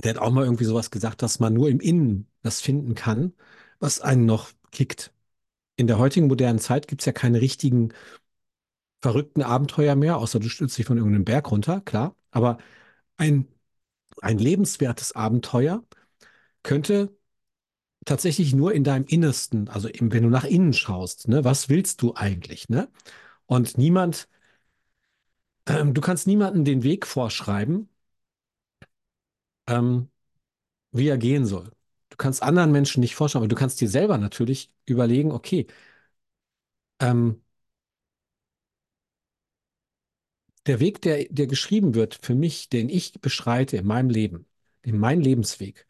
Der 0.03 0.11
hat 0.15 0.19
auch 0.19 0.31
mal 0.31 0.45
irgendwie 0.45 0.65
sowas 0.65 0.91
gesagt, 0.91 1.23
dass 1.23 1.41
man 1.41 1.55
nur 1.55 1.69
im 1.69 1.81
Innen 1.81 2.29
das 2.43 2.61
finden 2.61 2.95
kann, 2.95 3.33
was 3.81 4.01
einen 4.01 4.27
noch 4.27 4.51
kickt. 4.71 5.13
In 5.77 5.87
der 5.89 5.99
heutigen 5.99 6.29
modernen 6.29 6.59
Zeit 6.61 6.89
gibt 6.89 7.03
es 7.03 7.07
ja 7.07 7.13
keine 7.13 7.41
richtigen 7.41 7.93
verrückten 9.03 9.43
Abenteuer 9.43 9.95
mehr, 9.97 10.17
außer 10.19 10.41
du 10.41 10.49
stürzt 10.49 10.77
dich 10.79 10.87
von 10.87 10.97
irgendeinem 10.99 11.25
Berg 11.25 11.51
runter, 11.51 11.81
klar. 11.83 12.17
Aber 12.31 12.59
ein, 13.17 13.49
ein 14.23 14.39
lebenswertes 14.39 15.13
Abenteuer 15.15 15.85
könnte 16.63 17.17
tatsächlich 18.05 18.55
nur 18.55 18.75
in 18.75 18.85
deinem 18.85 19.07
Innersten, 19.07 19.69
also 19.69 19.89
eben, 19.89 20.13
wenn 20.13 20.25
du 20.25 20.31
nach 20.31 20.45
innen 20.45 20.73
schaust, 20.73 21.29
ne, 21.29 21.45
was 21.45 21.69
willst 21.69 22.03
du 22.03 22.15
eigentlich, 22.15 22.69
ne? 22.69 22.89
Und 23.47 23.79
niemand, 23.79 24.29
ähm, 25.67 25.95
du 25.95 26.01
kannst 26.01 26.27
niemandem 26.27 26.65
den 26.65 26.83
Weg 26.83 27.07
vorschreiben, 27.07 27.89
ähm, 29.67 30.11
wie 30.93 31.09
er 31.09 31.19
gehen 31.19 31.47
soll. 31.47 31.73
Du 32.11 32.17
kannst 32.17 32.43
anderen 32.43 32.73
Menschen 32.73 33.01
nicht 33.01 33.17
vorschreiben, 33.17 33.45
aber 33.45 33.49
du 33.49 33.57
kannst 33.57 33.81
dir 33.81 33.89
selber 33.91 34.19
natürlich 34.19 34.73
überlegen, 34.87 35.33
okay, 35.33 35.67
ähm, 37.01 37.43
der 40.69 40.81
Weg, 40.81 41.03
der, 41.03 41.27
der 41.31 41.47
geschrieben 41.47 41.95
wird 41.95 42.19
für 42.23 42.35
mich, 42.35 42.69
den 42.69 42.89
ich 42.89 43.21
beschreite 43.21 43.77
in 43.79 43.87
meinem 43.87 44.11
Leben, 44.11 44.47
in 44.83 44.99
meinem 44.99 45.21
Lebensweg, 45.21 45.87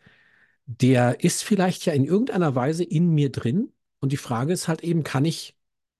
der 0.66 1.24
ist 1.24 1.44
vielleicht 1.44 1.86
ja 1.86 1.92
in 1.94 2.04
irgendeiner 2.04 2.54
Weise 2.54 2.84
in 2.84 3.10
mir 3.14 3.32
drin. 3.32 3.72
Und 4.00 4.12
die 4.12 4.16
Frage 4.16 4.52
ist 4.52 4.68
halt 4.68 4.82
eben, 4.84 5.02
kann 5.04 5.24
ich 5.24 5.56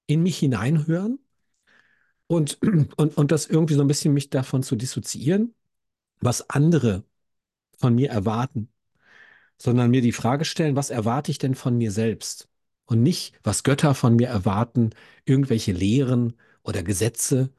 in 0.07 0.23
mich 0.23 0.39
hineinhören 0.39 1.19
und, 2.27 2.59
und, 2.97 3.17
und 3.17 3.33
das 3.33 3.47
irgendwie 3.47 3.75
so 3.75 3.81
ein 3.81 3.89
bisschen 3.89 4.15
mich 4.15 4.31
davon 4.31 4.63
zu 4.63 4.77
dissoziieren, 4.77 5.55
was 6.21 6.51
andere 6.51 7.05
von 7.79 7.95
mir 7.95 8.11
erwarten, 8.11 8.71
sondern 9.59 9.91
mir 9.91 10.03
die 10.03 10.13
Frage 10.13 10.45
stellen, 10.45 10.77
was 10.77 10.91
erwarte 10.91 11.31
ich 11.31 11.39
denn 11.39 11.55
von 11.55 11.77
mir 11.79 11.93
selbst? 11.93 12.49
Und 12.87 13.03
nicht, 13.03 13.39
was 13.43 13.65
Götter 13.65 13.95
von 13.95 14.17
mir 14.17 14.29
erwarten, 14.29 14.91
irgendwelche 15.25 15.73
Lehren 15.73 16.35
oder 16.63 16.83
Gesetze. 16.83 17.53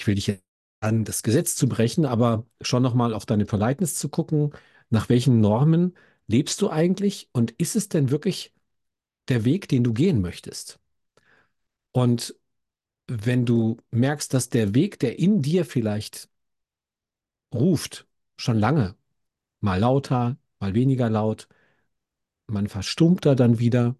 Ich 0.00 0.06
will 0.06 0.14
dich 0.14 0.32
an, 0.80 1.04
das 1.04 1.22
Gesetz 1.22 1.56
zu 1.56 1.68
brechen, 1.68 2.06
aber 2.06 2.46
schon 2.62 2.82
nochmal 2.82 3.12
auf 3.12 3.26
deine 3.26 3.44
Politeness 3.44 3.96
zu 3.96 4.08
gucken, 4.08 4.50
nach 4.88 5.10
welchen 5.10 5.40
Normen 5.40 5.94
lebst 6.26 6.62
du 6.62 6.70
eigentlich 6.70 7.28
und 7.32 7.50
ist 7.58 7.76
es 7.76 7.90
denn 7.90 8.10
wirklich 8.10 8.54
der 9.28 9.44
Weg, 9.44 9.68
den 9.68 9.84
du 9.84 9.92
gehen 9.92 10.22
möchtest? 10.22 10.80
Und 11.92 12.34
wenn 13.08 13.44
du 13.44 13.76
merkst, 13.90 14.32
dass 14.32 14.48
der 14.48 14.74
Weg, 14.74 14.98
der 15.00 15.18
in 15.18 15.42
dir 15.42 15.66
vielleicht 15.66 16.30
ruft, 17.52 18.06
schon 18.38 18.58
lange, 18.58 18.96
mal 19.60 19.78
lauter, 19.80 20.38
mal 20.60 20.72
weniger 20.72 21.10
laut, 21.10 21.46
man 22.46 22.68
verstummt 22.68 23.26
da 23.26 23.34
dann 23.34 23.58
wieder, 23.58 23.96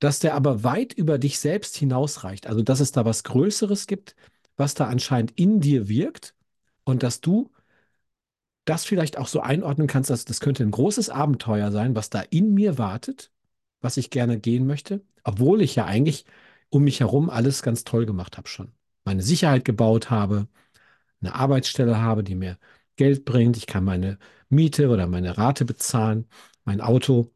dass 0.00 0.18
der 0.18 0.34
aber 0.34 0.64
weit 0.64 0.92
über 0.94 1.18
dich 1.18 1.38
selbst 1.38 1.76
hinausreicht, 1.76 2.46
also 2.48 2.62
dass 2.62 2.80
es 2.80 2.90
da 2.90 3.04
was 3.04 3.22
Größeres 3.22 3.86
gibt, 3.86 4.16
was 4.60 4.74
da 4.74 4.86
anscheinend 4.86 5.32
in 5.32 5.60
dir 5.60 5.88
wirkt 5.88 6.36
und 6.84 7.02
dass 7.02 7.20
du 7.20 7.50
das 8.64 8.84
vielleicht 8.84 9.18
auch 9.18 9.26
so 9.26 9.40
einordnen 9.40 9.88
kannst, 9.88 10.10
dass 10.10 10.24
das 10.24 10.38
könnte 10.40 10.62
ein 10.62 10.70
großes 10.70 11.10
Abenteuer 11.10 11.72
sein, 11.72 11.96
was 11.96 12.10
da 12.10 12.20
in 12.20 12.54
mir 12.54 12.78
wartet, 12.78 13.32
was 13.80 13.96
ich 13.96 14.10
gerne 14.10 14.38
gehen 14.38 14.66
möchte, 14.66 15.04
obwohl 15.24 15.62
ich 15.62 15.74
ja 15.74 15.86
eigentlich 15.86 16.24
um 16.68 16.84
mich 16.84 17.00
herum 17.00 17.30
alles 17.30 17.62
ganz 17.62 17.84
toll 17.84 18.06
gemacht 18.06 18.36
habe 18.36 18.48
schon. 18.48 18.72
Meine 19.04 19.22
Sicherheit 19.22 19.64
gebaut 19.64 20.10
habe, 20.10 20.46
eine 21.20 21.34
Arbeitsstelle 21.34 22.00
habe, 22.00 22.22
die 22.22 22.36
mir 22.36 22.58
Geld 22.96 23.24
bringt, 23.24 23.56
ich 23.56 23.66
kann 23.66 23.84
meine 23.84 24.18
Miete 24.50 24.88
oder 24.90 25.06
meine 25.06 25.38
Rate 25.38 25.64
bezahlen, 25.64 26.28
mein 26.64 26.80
Auto 26.80 27.32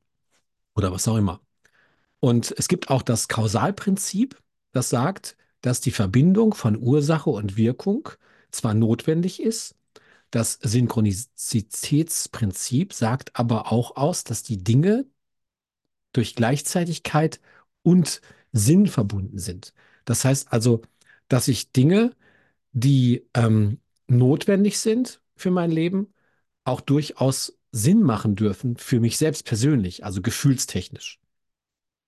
oder 0.76 0.92
was 0.92 1.08
auch 1.08 1.16
immer. 1.16 1.40
Und 2.20 2.54
es 2.56 2.68
gibt 2.68 2.90
auch 2.90 3.02
das 3.02 3.28
Kausalprinzip, 3.28 4.40
das 4.72 4.90
sagt, 4.90 5.36
dass 5.64 5.80
die 5.80 5.90
Verbindung 5.92 6.52
von 6.54 6.76
Ursache 6.78 7.30
und 7.30 7.56
Wirkung 7.56 8.08
zwar 8.50 8.74
notwendig 8.74 9.40
ist, 9.42 9.74
das 10.30 10.58
Synchronizitätsprinzip 10.62 12.92
sagt 12.92 13.38
aber 13.38 13.70
auch 13.72 13.96
aus, 13.96 14.24
dass 14.24 14.42
die 14.42 14.62
Dinge 14.64 15.06
durch 16.12 16.34
Gleichzeitigkeit 16.34 17.40
und 17.82 18.20
Sinn 18.52 18.86
verbunden 18.86 19.38
sind. 19.38 19.74
Das 20.04 20.24
heißt 20.24 20.52
also, 20.52 20.82
dass 21.28 21.48
ich 21.48 21.72
Dinge, 21.72 22.12
die 22.72 23.26
ähm, 23.34 23.80
notwendig 24.08 24.78
sind 24.78 25.20
für 25.36 25.50
mein 25.50 25.70
Leben, 25.70 26.12
auch 26.64 26.82
durchaus 26.82 27.58
Sinn 27.72 28.02
machen 28.02 28.36
dürfen 28.36 28.76
für 28.76 29.00
mich 29.00 29.16
selbst 29.18 29.46
persönlich, 29.46 30.04
also 30.04 30.20
gefühlstechnisch. 30.22 31.18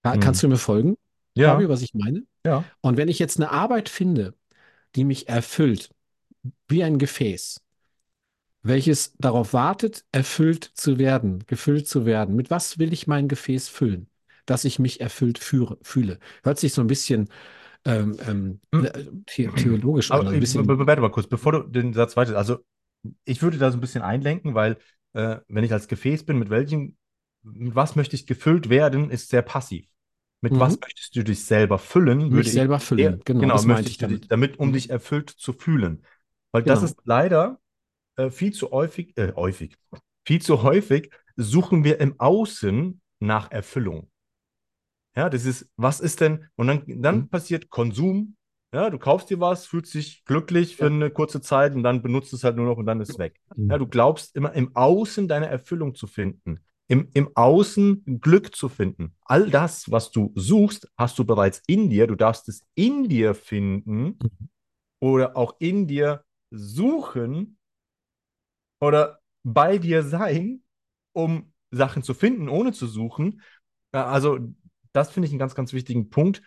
Ja, 0.04 0.14
Hm. 0.14 0.20
kannst 0.20 0.42
du 0.42 0.48
mir 0.48 0.58
folgen, 0.58 0.96
Ja, 1.34 1.50
Fabio, 1.50 1.68
was 1.68 1.82
ich 1.82 1.92
meine? 1.94 2.24
Ja. 2.46 2.64
Und 2.80 2.96
wenn 2.96 3.08
ich 3.08 3.18
jetzt 3.18 3.38
eine 3.38 3.50
Arbeit 3.50 3.88
finde, 3.88 4.34
die 4.94 5.04
mich 5.04 5.28
erfüllt, 5.28 5.90
wie 6.68 6.82
ein 6.82 6.98
Gefäß, 6.98 7.60
welches 8.62 9.14
darauf 9.18 9.52
wartet, 9.52 10.04
erfüllt 10.12 10.64
zu 10.74 10.98
werden, 10.98 11.44
gefüllt 11.46 11.86
zu 11.86 12.04
werden. 12.04 12.34
Mit 12.34 12.50
was 12.50 12.78
will 12.78 12.92
ich 12.92 13.06
mein 13.06 13.28
Gefäß 13.28 13.68
füllen, 13.68 14.08
dass 14.44 14.64
ich 14.64 14.78
mich 14.78 15.00
erfüllt 15.00 15.38
führe, 15.38 15.78
fühle? 15.82 16.18
Hört 16.42 16.58
sich 16.58 16.72
so 16.72 16.80
ein 16.80 16.88
bisschen 16.88 17.28
ähm, 17.84 18.16
ähm, 18.26 18.60
Hm. 18.74 18.82
the 18.82 19.52
theologisch 19.54 20.10
an, 20.10 20.26
ein 20.26 20.34
äh, 20.34 20.40
bisschen. 20.40 20.66
warte 20.66 21.00
mal 21.00 21.10
kurz, 21.10 21.28
bevor 21.28 21.52
du 21.52 21.62
den 21.62 21.92
Satz 21.92 22.16
weiter, 22.16 22.36
also 22.36 22.58
ich 23.24 23.42
würde 23.42 23.58
da 23.58 23.70
so 23.70 23.78
ein 23.78 23.80
bisschen 23.80 24.02
einlenken, 24.02 24.54
weil 24.54 24.78
äh, 25.12 25.36
wenn 25.48 25.62
ich 25.62 25.72
als 25.72 25.86
Gefäß 25.86 26.24
bin, 26.24 26.38
mit 26.38 26.50
welchem, 26.50 26.96
mit 27.42 27.76
was 27.76 27.94
möchte 27.94 28.16
ich 28.16 28.26
gefüllt 28.26 28.68
werden, 28.68 29.10
ist 29.10 29.28
sehr 29.28 29.42
passiv. 29.42 29.86
Mit 30.42 30.58
was 30.60 30.74
Mhm. 30.74 30.80
möchtest 30.80 31.16
du 31.16 31.24
dich 31.24 31.44
selber 31.44 31.78
füllen, 31.78 32.28
Mich 32.30 32.52
selber 32.52 32.78
füllen, 32.78 33.22
genau, 33.24 33.40
genau, 33.40 33.54
das 33.54 33.66
möchtest 33.66 33.90
ich 33.92 33.98
du 34.02 34.06
dich, 34.06 34.20
damit. 34.20 34.30
damit, 34.30 34.58
um 34.58 34.68
Mhm. 34.68 34.72
dich 34.74 34.90
erfüllt 34.90 35.30
zu 35.30 35.52
fühlen. 35.52 36.04
Weil 36.52 36.62
das 36.62 36.80
Genau. 36.80 36.90
ist 36.92 37.00
leider 37.04 37.60
äh, 38.16 38.30
viel 38.30 38.52
zu 38.52 38.70
häufig, 38.70 39.16
äh, 39.18 39.32
häufig, 39.34 39.76
viel 40.26 40.42
zu 40.42 40.62
häufig 40.62 41.10
suchen 41.36 41.84
wir 41.84 42.00
im 42.00 42.18
Außen 42.20 43.00
nach 43.20 43.50
Erfüllung. 43.50 44.10
Ja, 45.16 45.30
das 45.30 45.44
ist, 45.46 45.66
was 45.76 46.00
ist 46.00 46.20
denn, 46.20 46.46
und 46.56 46.66
dann, 46.66 46.82
dann 46.86 47.22
Mhm. 47.22 47.28
passiert 47.28 47.70
Konsum. 47.70 48.36
Ja, 48.74 48.90
du 48.90 48.98
kaufst 48.98 49.30
dir 49.30 49.40
was, 49.40 49.66
fühlst 49.66 49.94
dich 49.94 50.24
glücklich 50.24 50.76
für 50.76 50.86
eine 50.86 51.10
kurze 51.10 51.40
Zeit 51.40 51.74
und 51.74 51.82
dann 51.82 52.02
benutzt 52.02 52.32
es 52.34 52.44
halt 52.44 52.56
nur 52.56 52.66
noch 52.66 52.76
und 52.76 52.86
dann 52.86 53.00
ist 53.00 53.10
es 53.10 53.18
weg. 53.18 53.40
Mhm. 53.56 53.70
Ja, 53.70 53.78
du 53.78 53.86
glaubst 53.86 54.36
immer 54.36 54.52
im 54.52 54.74
Außen 54.76 55.28
deine 55.28 55.46
Erfüllung 55.48 55.94
zu 55.94 56.06
finden, 56.06 56.60
im, 56.88 57.08
im 57.14 57.30
Außen 57.34 58.20
Glück 58.20 58.54
zu 58.54 58.68
finden. 58.68 59.14
All 59.24 59.50
das, 59.50 59.90
was 59.90 60.10
du 60.10 60.32
suchst, 60.36 60.88
hast 60.96 61.18
du 61.18 61.24
bereits 61.24 61.62
in 61.66 61.90
dir. 61.90 62.06
Du 62.06 62.14
darfst 62.14 62.48
es 62.48 62.62
in 62.74 63.08
dir 63.08 63.34
finden 63.34 64.18
Mhm. 64.20 64.48
oder 65.00 65.36
auch 65.36 65.56
in 65.58 65.86
dir 65.86 66.24
suchen 66.50 67.58
oder 68.80 69.20
bei 69.42 69.78
dir 69.78 70.02
sein, 70.02 70.62
um 71.12 71.52
Sachen 71.70 72.02
zu 72.02 72.14
finden, 72.14 72.48
ohne 72.48 72.72
zu 72.72 72.86
suchen. 72.86 73.42
Ja, 73.94 74.06
Also, 74.06 74.38
das 74.92 75.10
finde 75.10 75.26
ich 75.26 75.32
einen 75.32 75.38
ganz, 75.38 75.54
ganz 75.54 75.72
wichtigen 75.72 76.08
Punkt, 76.10 76.42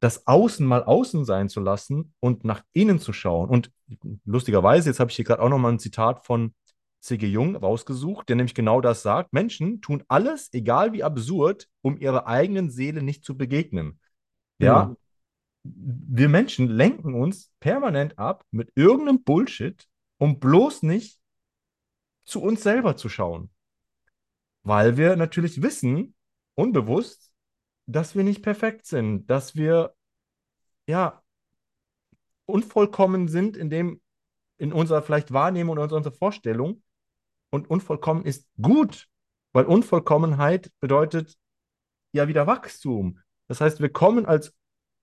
das 0.00 0.26
Außen 0.26 0.66
mal 0.66 0.84
außen 0.84 1.24
sein 1.24 1.48
zu 1.48 1.60
lassen 1.60 2.12
und 2.20 2.44
nach 2.44 2.62
innen 2.72 2.98
zu 2.98 3.12
schauen. 3.12 3.48
Und 3.48 3.70
lustigerweise, 4.24 4.90
jetzt 4.90 5.00
habe 5.00 5.10
ich 5.10 5.16
hier 5.16 5.24
gerade 5.24 5.40
auch 5.42 5.48
nochmal 5.48 5.72
ein 5.72 5.78
Zitat 5.78 6.26
von 6.26 6.54
C.G. 7.04 7.26
Jung 7.26 7.54
rausgesucht, 7.54 8.28
der 8.28 8.36
nämlich 8.36 8.54
genau 8.54 8.80
das 8.80 9.02
sagt: 9.02 9.32
Menschen 9.32 9.80
tun 9.82 10.02
alles, 10.08 10.52
egal 10.52 10.92
wie 10.92 11.02
absurd, 11.02 11.68
um 11.82 11.98
ihrer 11.98 12.26
eigenen 12.26 12.70
Seele 12.70 13.02
nicht 13.02 13.24
zu 13.24 13.36
begegnen. 13.36 14.00
Ja, 14.58 14.84
Genau. 14.84 14.96
wir 15.64 16.28
Menschen 16.28 16.68
lenken 16.68 17.14
uns 17.14 17.52
permanent 17.60 18.18
ab 18.18 18.44
mit 18.50 18.72
irgendeinem 18.74 19.22
Bullshit, 19.22 19.86
um 20.18 20.38
bloß 20.38 20.82
nicht 20.82 21.20
zu 22.24 22.40
uns 22.40 22.62
selber 22.62 22.96
zu 22.96 23.08
schauen. 23.08 23.50
Weil 24.62 24.96
wir 24.96 25.16
natürlich 25.16 25.60
wissen, 25.60 26.14
unbewusst, 26.54 27.30
dass 27.86 28.14
wir 28.14 28.24
nicht 28.24 28.42
perfekt 28.42 28.86
sind, 28.86 29.26
dass 29.26 29.56
wir 29.56 29.94
ja 30.86 31.22
unvollkommen 32.46 33.28
sind 33.28 33.56
in 33.56 33.68
dem, 33.68 34.00
in 34.56 34.72
unserer 34.72 35.02
vielleicht 35.02 35.32
Wahrnehmung 35.32 35.78
oder 35.78 35.96
unserer 35.96 36.14
Vorstellung. 36.14 36.82
Und 37.54 37.70
unvollkommen 37.70 38.24
ist 38.24 38.48
gut, 38.60 39.06
weil 39.52 39.64
Unvollkommenheit 39.66 40.72
bedeutet 40.80 41.36
ja 42.12 42.26
wieder 42.26 42.48
Wachstum. 42.48 43.20
Das 43.46 43.60
heißt, 43.60 43.80
wir 43.80 43.90
kommen 43.90 44.26
als, 44.26 44.52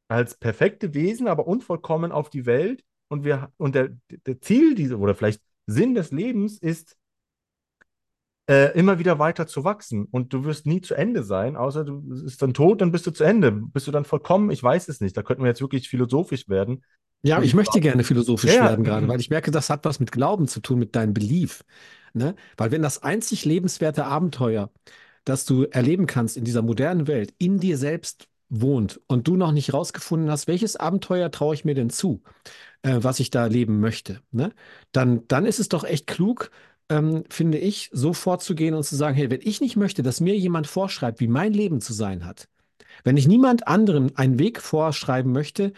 als 0.09 0.35
perfekte 0.35 0.93
Wesen, 0.93 1.29
aber 1.29 1.47
unvollkommen 1.47 2.11
auf 2.11 2.29
die 2.29 2.45
Welt 2.45 2.83
und 3.07 3.23
wir, 3.23 3.53
und 3.55 3.73
der, 3.73 3.91
der 4.25 4.41
Ziel 4.41 4.75
dieser, 4.75 4.99
oder 4.99 5.15
vielleicht 5.15 5.41
Sinn 5.65 5.95
des 5.95 6.11
Lebens 6.11 6.57
ist, 6.57 6.97
äh, 8.49 8.77
immer 8.77 8.99
wieder 8.99 9.17
weiter 9.17 9.47
zu 9.47 9.63
wachsen. 9.63 10.03
Und 10.11 10.33
du 10.33 10.43
wirst 10.43 10.65
nie 10.65 10.81
zu 10.81 10.93
Ende 10.93 11.23
sein, 11.23 11.55
außer 11.55 11.85
du 11.85 12.01
bist 12.01 12.41
dann 12.41 12.53
tot, 12.53 12.81
dann 12.81 12.91
bist 12.91 13.07
du 13.07 13.11
zu 13.11 13.23
Ende. 13.23 13.53
Bist 13.53 13.87
du 13.87 13.91
dann 13.91 14.03
vollkommen? 14.03 14.51
Ich 14.51 14.61
weiß 14.61 14.89
es 14.89 14.99
nicht. 14.99 15.15
Da 15.15 15.23
könnten 15.23 15.43
wir 15.43 15.47
jetzt 15.47 15.61
wirklich 15.61 15.87
philosophisch 15.87 16.49
werden. 16.49 16.83
Ja, 17.23 17.41
ich 17.41 17.53
möchte 17.53 17.79
gerne 17.79 18.03
philosophisch 18.03 18.53
ja, 18.53 18.65
werden 18.65 18.83
gerade, 18.83 19.07
weil 19.07 19.21
ich 19.21 19.29
merke, 19.29 19.51
das 19.51 19.69
hat 19.69 19.85
was 19.85 20.01
mit 20.01 20.11
Glauben 20.11 20.49
zu 20.49 20.59
tun, 20.59 20.79
mit 20.79 20.97
deinem 20.97 21.13
Belief. 21.13 21.63
Ne? 22.13 22.35
Weil 22.57 22.71
wenn 22.71 22.81
das 22.81 23.03
einzig 23.03 23.45
lebenswerte 23.45 24.05
Abenteuer, 24.05 24.71
das 25.23 25.45
du 25.45 25.65
erleben 25.65 26.07
kannst 26.07 26.37
in 26.37 26.43
dieser 26.43 26.61
modernen 26.61 27.07
Welt, 27.07 27.33
in 27.37 27.59
dir 27.59 27.77
selbst 27.77 28.27
wohnt 28.49 28.99
und 29.07 29.27
du 29.27 29.37
noch 29.37 29.51
nicht 29.51 29.73
rausgefunden 29.73 30.29
hast, 30.29 30.47
welches 30.47 30.75
Abenteuer 30.75 31.31
traue 31.31 31.55
ich 31.55 31.63
mir 31.65 31.75
denn 31.75 31.89
zu, 31.89 32.21
äh, 32.81 32.97
was 33.01 33.19
ich 33.19 33.29
da 33.29 33.43
erleben 33.43 33.79
möchte, 33.79 34.21
ne? 34.31 34.51
Dann, 34.91 35.27
dann 35.27 35.45
ist 35.45 35.59
es 35.59 35.69
doch 35.69 35.83
echt 35.85 36.07
klug, 36.07 36.51
ähm, 36.89 37.23
finde 37.29 37.57
ich, 37.57 37.89
so 37.93 38.13
vorzugehen 38.13 38.73
und 38.75 38.83
zu 38.83 38.95
sagen, 38.95 39.15
hey, 39.15 39.29
wenn 39.31 39.41
ich 39.41 39.61
nicht 39.61 39.77
möchte, 39.77 40.03
dass 40.03 40.19
mir 40.19 40.37
jemand 40.37 40.67
vorschreibt, 40.67 41.21
wie 41.21 41.27
mein 41.27 41.53
Leben 41.53 41.79
zu 41.79 41.93
sein 41.93 42.25
hat, 42.25 42.49
wenn 43.05 43.17
ich 43.17 43.27
niemand 43.27 43.67
anderem 43.67 44.11
einen 44.15 44.39
Weg 44.39 44.61
vorschreiben 44.61 45.31
möchte, 45.31 45.73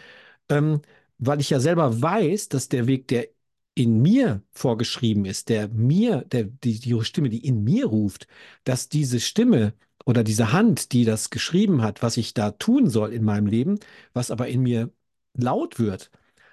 ähm, 0.48 0.82
weil 1.18 1.40
ich 1.40 1.50
ja 1.50 1.60
selber 1.60 2.02
weiß, 2.02 2.48
dass 2.48 2.68
der 2.68 2.86
Weg, 2.88 3.08
der 3.08 3.28
in 3.74 4.02
mir 4.02 4.42
vorgeschrieben 4.52 5.24
ist, 5.24 5.48
der 5.48 5.68
mir, 5.68 6.22
der, 6.22 6.44
die, 6.44 6.78
die 6.78 7.04
Stimme, 7.04 7.28
die 7.28 7.46
in 7.46 7.64
mir 7.64 7.86
ruft, 7.86 8.26
dass 8.64 8.88
diese 8.88 9.20
Stimme 9.20 9.74
oder 10.04 10.22
diese 10.24 10.52
Hand, 10.52 10.92
die 10.92 11.04
das 11.04 11.30
geschrieben 11.30 11.82
hat, 11.82 12.02
was 12.02 12.16
ich 12.16 12.34
da 12.34 12.52
tun 12.52 12.88
soll 12.90 13.12
in 13.12 13.24
meinem 13.24 13.46
Leben, 13.46 13.78
was 14.12 14.30
aber 14.30 14.48
in 14.48 14.62
mir 14.62 14.90
laut 15.36 15.78
wird, 15.78 16.10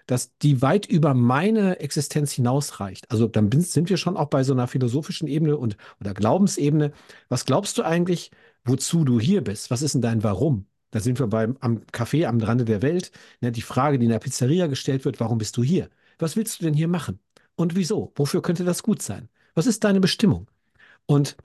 dass 0.07 0.35
die 0.39 0.61
weit 0.61 0.85
über 0.87 1.13
meine 1.13 1.79
Existenz 1.79 2.31
hinausreicht. 2.33 3.09
Also 3.11 3.27
dann 3.27 3.51
sind 3.61 3.89
wir 3.89 3.97
schon 3.97 4.17
auch 4.17 4.29
bei 4.29 4.43
so 4.43 4.53
einer 4.53 4.67
philosophischen 4.67 5.27
Ebene 5.27 5.57
und 5.57 5.77
oder 5.99 6.13
Glaubensebene. 6.13 6.91
Was 7.29 7.45
glaubst 7.45 7.77
du 7.77 7.83
eigentlich, 7.83 8.31
wozu 8.65 9.05
du 9.05 9.19
hier 9.19 9.43
bist? 9.43 9.71
Was 9.71 9.81
ist 9.81 9.93
denn 9.93 10.01
dein 10.01 10.23
Warum? 10.23 10.65
Da 10.91 10.99
sind 10.99 11.19
wir 11.19 11.27
beim 11.27 11.57
am 11.61 11.81
Café 11.93 12.25
am 12.25 12.39
Rande 12.41 12.65
der 12.65 12.81
Welt. 12.81 13.11
Ne, 13.41 13.51
die 13.51 13.61
Frage, 13.61 13.99
die 13.99 14.05
in 14.05 14.11
der 14.11 14.19
Pizzeria 14.19 14.67
gestellt 14.67 15.05
wird, 15.05 15.19
warum 15.19 15.37
bist 15.37 15.55
du 15.57 15.63
hier? 15.63 15.89
Was 16.21 16.35
willst 16.35 16.59
du 16.61 16.65
denn 16.65 16.73
hier 16.73 16.87
machen? 16.87 17.19
Und 17.55 17.75
wieso? 17.75 18.11
Wofür 18.15 18.41
könnte 18.41 18.63
das 18.65 18.83
gut 18.83 19.01
sein? 19.01 19.29
Was 19.55 19.67
ist 19.67 19.83
deine 19.83 19.99
Bestimmung? 20.01 20.49
Und 21.07 21.37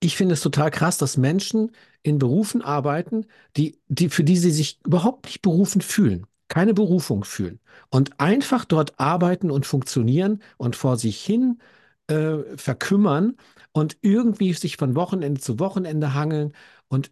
ich 0.00 0.16
finde 0.16 0.34
es 0.34 0.40
total 0.42 0.70
krass, 0.70 0.98
dass 0.98 1.16
Menschen 1.16 1.72
in 2.02 2.18
Berufen 2.18 2.62
arbeiten, 2.62 3.26
die, 3.56 3.78
die, 3.88 4.08
für 4.10 4.24
die 4.24 4.36
sie 4.36 4.50
sich 4.52 4.78
überhaupt 4.86 5.26
nicht 5.26 5.42
berufen 5.42 5.80
fühlen, 5.80 6.26
keine 6.48 6.72
Berufung 6.74 7.24
fühlen 7.24 7.58
und 7.90 8.20
einfach 8.20 8.64
dort 8.64 8.98
arbeiten 9.00 9.50
und 9.50 9.66
funktionieren 9.66 10.40
und 10.56 10.76
vor 10.76 10.96
sich 10.98 11.20
hin 11.24 11.58
äh, 12.06 12.38
verkümmern 12.56 13.36
und 13.72 13.98
irgendwie 14.02 14.52
sich 14.54 14.76
von 14.76 14.94
Wochenende 14.94 15.40
zu 15.40 15.58
Wochenende 15.58 16.14
hangeln 16.14 16.52
und 16.88 17.10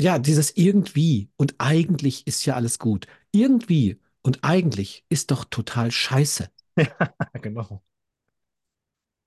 ja, 0.00 0.18
dieses 0.18 0.56
irgendwie 0.56 1.30
und 1.36 1.54
eigentlich 1.58 2.26
ist 2.26 2.44
ja 2.46 2.54
alles 2.54 2.78
gut. 2.78 3.06
Irgendwie 3.32 3.98
und 4.26 4.42
eigentlich 4.42 5.04
ist 5.08 5.30
doch 5.30 5.44
total 5.44 5.90
scheiße. 5.90 6.48
genau. 7.40 7.82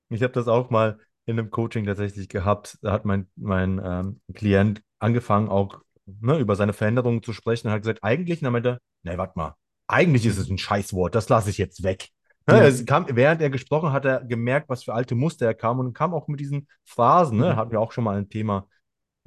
Ich 0.10 0.22
habe 0.22 0.34
das 0.34 0.48
auch 0.48 0.70
mal 0.70 1.00
in 1.26 1.40
einem 1.40 1.52
Coaching 1.52 1.86
tatsächlich 1.86 2.28
gehabt. 2.28 2.78
Da 2.82 2.92
hat 2.92 3.06
mein, 3.06 3.28
mein 3.36 3.82
ähm, 3.84 4.22
Klient 4.34 4.82
angefangen, 5.00 5.48
auch 5.48 5.80
ne, 6.06 6.38
über 6.40 6.56
seine 6.56 6.74
Veränderungen 6.74 7.24
zu 7.24 7.34
sprechen 7.34 7.68
und 7.68 7.74
hat 7.74 7.82
gesagt, 7.84 8.04
eigentlich, 8.04 8.42
und 8.42 8.46
dann 8.46 8.54
meinte 8.54 8.70
er, 8.70 8.80
nee, 9.04 9.18
warte 9.18 9.38
mal, 9.38 9.56
eigentlich 9.88 10.26
ist 10.26 10.38
es 10.38 10.50
ein 10.50 10.58
Scheißwort, 10.58 11.16
das 11.16 11.30
lasse 11.30 11.50
ich 11.50 11.58
jetzt 11.58 11.84
weg. 11.84 12.10
Ne, 12.48 12.68
Ja, 12.70 12.84
kam, 12.86 13.06
während 13.10 13.42
er 13.42 13.50
gesprochen 13.50 13.94
hat, 13.94 14.06
hat 14.06 14.22
er 14.22 14.26
gemerkt, 14.26 14.70
was 14.70 14.84
für 14.84 14.94
alte 14.94 15.16
Muster 15.16 15.46
er 15.46 15.54
kam 15.54 15.80
und 15.80 15.94
kam 15.94 16.14
auch 16.14 16.28
mit 16.28 16.40
diesen 16.40 16.68
Phrasen, 16.84 17.38
ne, 17.38 17.54
mhm. 17.54 17.56
hatten 17.56 17.72
wir 17.72 17.80
auch 17.80 17.92
schon 17.92 18.04
mal 18.04 18.18
ein 18.18 18.30
Thema, 18.30 18.68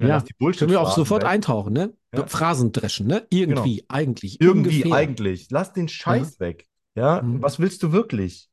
ja, 0.07 0.17
Ja, 0.17 0.19
die 0.21 0.33
können 0.57 0.71
wir 0.71 0.81
auch 0.81 0.95
sofort 0.95 1.23
weg. 1.23 1.29
eintauchen, 1.29 1.73
ne? 1.73 1.93
Ja, 2.13 2.27
Phrasen 2.27 2.71
dreschen, 2.71 3.07
ne? 3.07 3.27
genau. 3.29 3.29
Irgendwie, 3.41 3.85
eigentlich, 3.89 4.39
Irgendwie, 4.41 4.83
ungefähr. 4.83 4.93
eigentlich, 4.97 5.47
lass 5.51 5.73
den 5.73 5.87
Ja, 5.87 5.93
Scheiß 5.93 6.39
weg. 6.39 6.67
Ja, 6.95 7.21
mhm. 7.21 7.41
was 7.41 7.59
willst 7.59 7.81
du 7.83 7.91
wirklich? 7.91 8.49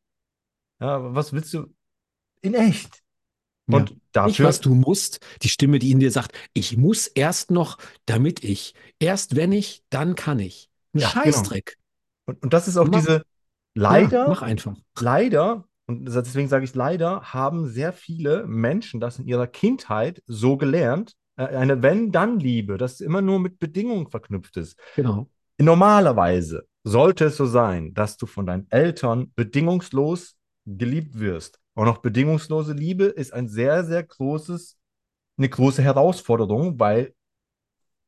Ja, 0.81 1.15
was 1.15 1.33
willst 1.33 1.53
du 1.55 1.67
in 2.43 2.55
echt? 2.55 3.03
Ja. 3.67 3.79
Und 3.79 4.01
Nicht, 4.21 4.43
was 4.43 4.61
dafür, 4.61 4.61
du 4.61 4.75
musst, 4.75 5.21
die 5.43 5.49
Stimme, 5.49 5.79
die 5.79 5.91
in 5.93 6.01
dir 6.01 6.11
sagt, 6.11 6.37
ich 6.55 6.77
muss 6.77 7.07
erst 7.07 7.51
noch, 7.51 7.79
damit 8.07 8.45
ich, 8.45 8.75
erst 8.99 9.37
wenn 9.37 9.53
ich, 9.53 9.85
dann 9.91 10.15
kann 10.15 10.39
ich. 10.39 10.71
Ein 10.95 11.01
ja, 11.01 11.09
genau. 11.23 11.23
Scheißdreck. 11.25 11.77
Und, 12.27 12.43
und 12.43 12.53
das 12.53 12.69
ist 12.69 12.77
auch 12.77 12.89
Mach, 12.89 12.99
diese, 12.99 13.13
ja, 13.13 13.23
leider, 13.75 14.29
mach 14.29 14.43
einfach. 14.43 14.77
leider, 14.99 15.65
und 15.87 16.05
deswegen 16.07 16.49
sage 16.49 16.65
ich 16.65 16.75
leider, 16.75 17.23
haben 17.33 17.69
sehr 17.69 17.93
viele 17.93 18.47
Menschen 18.47 19.01
das 19.01 19.19
in 19.19 19.27
ihrer 19.27 19.47
Kindheit 19.47 20.23
so 20.27 20.57
gelernt, 20.57 21.15
eine 21.37 21.83
Wenn-Dann-Liebe, 21.83 22.77
das 22.79 23.01
immer 23.01 23.23
nur 23.23 23.39
mit 23.41 23.59
Bedingungen 23.59 24.09
verknüpft 24.09 24.57
ist. 24.57 24.79
Genau. 24.95 25.29
Normalerweise 25.59 26.67
sollte 26.85 27.27
es 27.27 27.37
so 27.37 27.47
sein, 27.47 27.93
dass 27.95 28.17
du 28.17 28.27
von 28.27 28.47
deinen 28.47 28.71
Eltern 28.71 29.33
bedingungslos 29.35 30.37
geliebt 30.67 31.19
wirst. 31.19 31.61
Und 31.75 31.89
auch 31.89 31.99
bedingungslose 31.99 32.73
Liebe 32.73 33.05
ist 33.05 33.33
ein 33.33 33.49
sehr, 33.49 33.85
sehr 33.85 34.03
großes, 34.03 34.77
eine 35.39 35.49
große 35.49 35.83
Herausforderung, 35.83 36.79
weil 36.79 37.15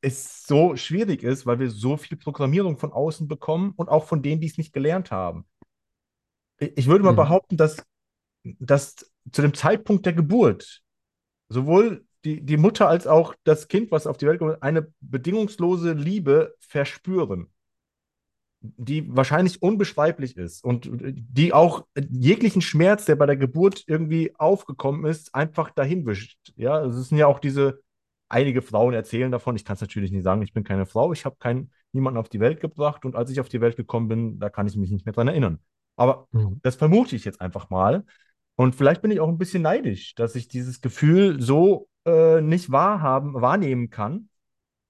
es 0.01 0.43
so 0.45 0.75
schwierig 0.75 1.23
ist, 1.23 1.45
weil 1.45 1.59
wir 1.59 1.69
so 1.69 1.97
viel 1.97 2.17
Programmierung 2.17 2.77
von 2.77 2.91
außen 2.91 3.27
bekommen 3.27 3.73
und 3.75 3.89
auch 3.89 4.05
von 4.05 4.21
denen, 4.21 4.41
die 4.41 4.47
es 4.47 4.57
nicht 4.57 4.73
gelernt 4.73 5.11
haben. 5.11 5.45
Ich 6.59 6.87
würde 6.87 7.03
mal 7.03 7.11
Mhm. 7.11 7.17
behaupten, 7.17 7.57
dass, 7.57 7.77
dass 8.43 8.95
zu 9.31 9.41
dem 9.41 9.53
Zeitpunkt 9.53 10.05
der 10.05 10.13
Geburt 10.13 10.81
sowohl 11.49 12.05
die, 12.25 12.41
die 12.41 12.57
Mutter 12.57 12.87
als 12.87 13.07
auch 13.07 13.35
das 13.43 13.67
Kind, 13.67 13.91
was 13.91 14.07
auf 14.07 14.17
die 14.17 14.27
Welt 14.27 14.39
kommt, 14.39 14.61
eine 14.63 14.87
bedingungslose 15.01 15.93
Liebe 15.93 16.55
verspüren, 16.59 17.49
die 18.61 19.13
wahrscheinlich 19.13 19.61
unbeschreiblich 19.61 20.37
ist 20.37 20.63
und 20.63 20.89
die 20.93 21.51
auch 21.51 21.85
jeglichen 21.95 22.61
Schmerz, 22.61 23.03
der 23.05 23.17
bei 23.17 23.25
der 23.25 23.35
Geburt 23.35 23.83
irgendwie 23.87 24.33
aufgekommen 24.37 25.05
ist, 25.05 25.35
einfach 25.35 25.69
dahin 25.71 26.05
wischt. 26.05 26.37
Ja, 26.55 26.85
es 26.85 27.09
sind 27.09 27.17
ja 27.17 27.27
auch 27.27 27.39
diese, 27.39 27.81
einige 28.29 28.61
Frauen 28.61 28.93
erzählen 28.93 29.31
davon, 29.31 29.57
ich 29.57 29.65
kann 29.65 29.75
es 29.75 29.81
natürlich 29.81 30.11
nicht 30.11 30.23
sagen, 30.23 30.41
ich 30.41 30.53
bin 30.53 30.63
keine 30.63 30.85
Frau, 30.85 31.11
ich 31.11 31.25
habe 31.25 31.35
keinen, 31.39 31.71
niemanden 31.91 32.17
auf 32.17 32.29
die 32.29 32.39
Welt 32.39 32.61
gebracht 32.61 33.05
und 33.05 33.15
als 33.15 33.29
ich 33.29 33.39
auf 33.39 33.49
die 33.49 33.61
Welt 33.61 33.75
gekommen 33.75 34.07
bin, 34.07 34.39
da 34.39 34.49
kann 34.49 34.65
ich 34.65 34.75
mich 34.77 34.91
nicht 34.91 35.05
mehr 35.05 35.13
dran 35.13 35.27
erinnern. 35.27 35.59
Aber 35.95 36.27
Mhm. 36.31 36.59
das 36.63 36.75
vermute 36.75 37.15
ich 37.15 37.25
jetzt 37.25 37.41
einfach 37.41 37.69
mal. 37.69 38.05
Und 38.55 38.75
vielleicht 38.75 39.01
bin 39.01 39.11
ich 39.11 39.19
auch 39.19 39.27
ein 39.27 39.37
bisschen 39.37 39.61
neidisch, 39.61 40.15
dass 40.15 40.35
ich 40.35 40.47
dieses 40.47 40.81
Gefühl 40.81 41.41
so 41.41 41.87
äh, 42.05 42.41
nicht 42.41 42.71
wahrhaben, 42.71 43.33
wahrnehmen 43.35 43.89
kann. 43.89 44.29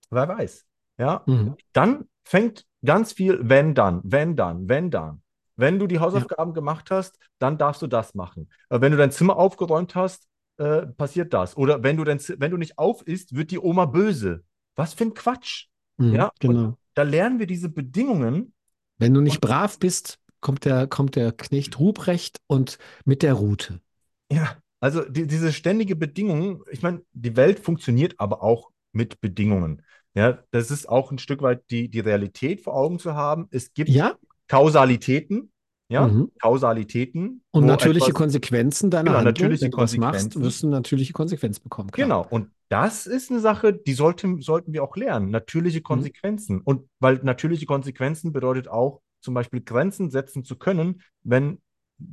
Wer 0.09 0.27
weiß. 0.27 0.65
Ja, 0.97 1.23
Mhm. 1.25 1.55
dann 1.73 2.05
fängt 2.23 2.65
ganz 2.85 3.13
viel 3.13 3.39
wenn 3.43 3.73
dann, 3.75 4.01
wenn 4.03 4.35
dann, 4.35 4.69
wenn 4.69 4.91
dann. 4.91 5.21
Wenn 5.55 5.79
du 5.79 5.87
die 5.87 5.95
Ja. 5.95 6.01
Hausaufgaben 6.01 6.53
gemacht 6.53 6.89
hast, 6.91 7.17
dann 7.39 7.57
darfst 7.57 7.81
du 7.81 7.87
das 7.87 8.15
machen. 8.15 8.49
Äh, 8.69 8.81
Wenn 8.81 8.91
du 8.91 8.97
dein 8.97 9.11
Zimmer 9.11 9.37
aufgeräumt 9.37 9.95
hast, 9.95 10.27
äh, 10.57 10.83
passiert 10.87 11.33
das. 11.33 11.57
Oder 11.57 11.83
wenn 11.83 11.97
du, 11.97 12.03
dein, 12.03 12.19
wenn 12.39 12.51
du 12.51 12.57
nicht 12.57 12.77
auf 12.77 13.05
isst, 13.07 13.35
wird 13.35 13.51
die 13.51 13.59
Oma 13.59 13.85
böse. 13.85 14.43
Was 14.75 14.93
für 14.93 15.05
ein 15.05 15.13
Quatsch. 15.13 15.67
Mhm. 15.97 16.13
Ja, 16.15 16.31
und 16.41 16.57
Genau. 16.57 16.77
da 16.95 17.03
lernen 17.03 17.39
wir 17.39 17.47
diese 17.47 17.69
Bedingungen. 17.69 18.53
Wenn 18.97 19.13
du 19.13 19.19
Und 19.19 19.25
nicht 19.25 19.41
brav 19.41 19.77
bist, 19.79 20.19
kommt 20.41 20.65
der, 20.65 20.87
kommt 20.87 21.15
der 21.15 21.31
Knecht 21.31 21.79
Ruprecht 21.79 22.41
und 22.47 22.77
mit 23.05 23.21
der 23.23 23.33
Rute. 23.33 23.81
ja, 24.29 24.57
also 24.83 25.03
die, 25.09 25.27
diese 25.27 25.53
ständige 25.53 25.95
Bedingung, 25.95 26.63
ich 26.71 26.81
meine, 26.81 27.01
die 27.13 27.35
Welt 27.35 27.59
funktioniert 27.59 28.15
aber 28.17 28.43
auch 28.43 28.69
mit 28.91 29.21
Bedingungen. 29.21 29.81
Ja, 30.13 30.39
das 30.51 30.69
ist 30.71 30.87
auch 30.87 31.11
ein 31.11 31.17
Stück 31.17 31.41
weit 31.41 31.63
die, 31.71 31.89
die 31.89 32.01
Realität 32.01 32.61
vor 32.61 32.75
Augen 32.75 32.99
zu 32.99 33.15
haben. 33.15 33.47
Es 33.51 33.73
gibt 33.73 33.89
Ja, 33.89 34.15
Kausalitäten, 34.47 35.51
ja, 35.89 36.07
mhm. 36.07 36.31
Kausalitäten, 36.39 37.41
Und 37.51 37.65
natürliche 37.65 38.07
etwas, 38.07 38.17
Konsequenzen 38.17 38.91
deiner 38.91 39.05
genau, 39.11 39.17
Handlung. 39.25 39.49
Wenn 39.59 39.71
du 39.71 39.77
was 39.77 39.97
machst, 39.97 40.35
Konsequenzen, 40.35 40.43
wirst 40.43 40.63
du 40.63 40.67
natürliche 40.67 41.13
Konsequenz 41.13 41.59
bekommen, 41.59 41.89
klar. 41.91 42.07
genau. 42.07 42.27
Und 42.29 42.49
das 42.69 43.05
ist 43.07 43.31
eine 43.31 43.39
Sache, 43.39 43.73
die 43.73 43.93
sollten, 43.93 44.41
sollten 44.41 44.73
wir 44.73 44.83
auch 44.83 44.95
lernen. 44.95 45.29
Natürliche 45.29 45.79
Mhm. 45.79 45.83
Konsequenzen. 45.83 46.61
Und 46.61 46.89
weil 46.99 47.19
natürliche 47.23 47.65
Konsequenzen 47.65 48.33
bedeutet 48.33 48.67
auch, 48.67 49.01
zum 49.21 49.33
Beispiel 49.33 49.61
Grenzen 49.61 50.11
setzen 50.11 50.43
zu 50.43 50.57
können, 50.57 51.01
wenn 51.23 51.61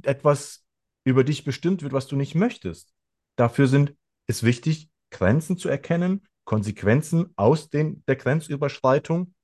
etwas 0.02 0.64
über 1.04 1.24
dich 1.24 1.44
bestimmt 1.44 1.82
wird, 1.82 1.92
was 1.92 2.06
du 2.06 2.16
nicht 2.16 2.34
möchtest. 2.34 2.92
Dafür 3.36 3.66
sind 3.66 3.94
es 4.26 4.42
wichtig, 4.42 4.90
Grenzen 5.10 5.56
zu 5.56 5.68
erkennen, 5.68 6.26
Konsequenzen 6.44 7.32
aus 7.36 7.68
den, 7.68 8.04
der 8.06 8.16
Grenzüberschreitung 8.16 9.34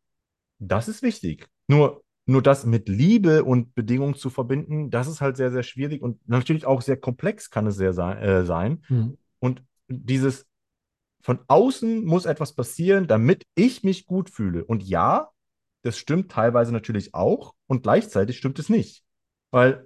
das 0.59 0.89
ist 0.89 1.03
wichtig. 1.03 1.49
Nur, 1.69 2.03
nur 2.27 2.43
das 2.43 2.65
mit 2.65 2.89
Liebe 2.89 3.45
und 3.45 3.75
Bedingungen 3.75 4.15
zu 4.15 4.31
verbinden, 4.31 4.91
das 4.91 5.07
ist 5.07 5.21
halt 5.21 5.37
sehr, 5.37 5.51
sehr 5.51 5.63
schwierig 5.63 6.03
und 6.03 6.27
natürlich 6.29 6.67
auch 6.67 6.83
sehr 6.83 6.97
komplex 6.97 7.51
kann 7.51 7.67
es 7.67 7.77
sehr 7.77 7.93
sein, 7.93 8.19
äh, 8.19 8.45
sein. 8.45 8.85
Mhm. 8.89 9.19
Und 9.39 9.63
dieses 9.89 10.47
von 11.21 11.41
außen 11.49 12.05
muss 12.05 12.25
etwas 12.25 12.55
passieren, 12.55 13.07
damit 13.07 13.43
ich 13.55 13.83
mich 13.83 14.07
gut 14.07 14.31
fühle. 14.31 14.65
Und 14.65 14.83
ja, 14.83 15.31
das 15.83 15.99
stimmt 15.99 16.31
teilweise 16.31 16.73
natürlich 16.73 17.15
auch 17.15 17.55
und 17.67 17.83
gleichzeitig 17.83 18.39
stimmt 18.39 18.59
es 18.59 18.69
nicht. 18.69 19.03
Weil 19.51 19.86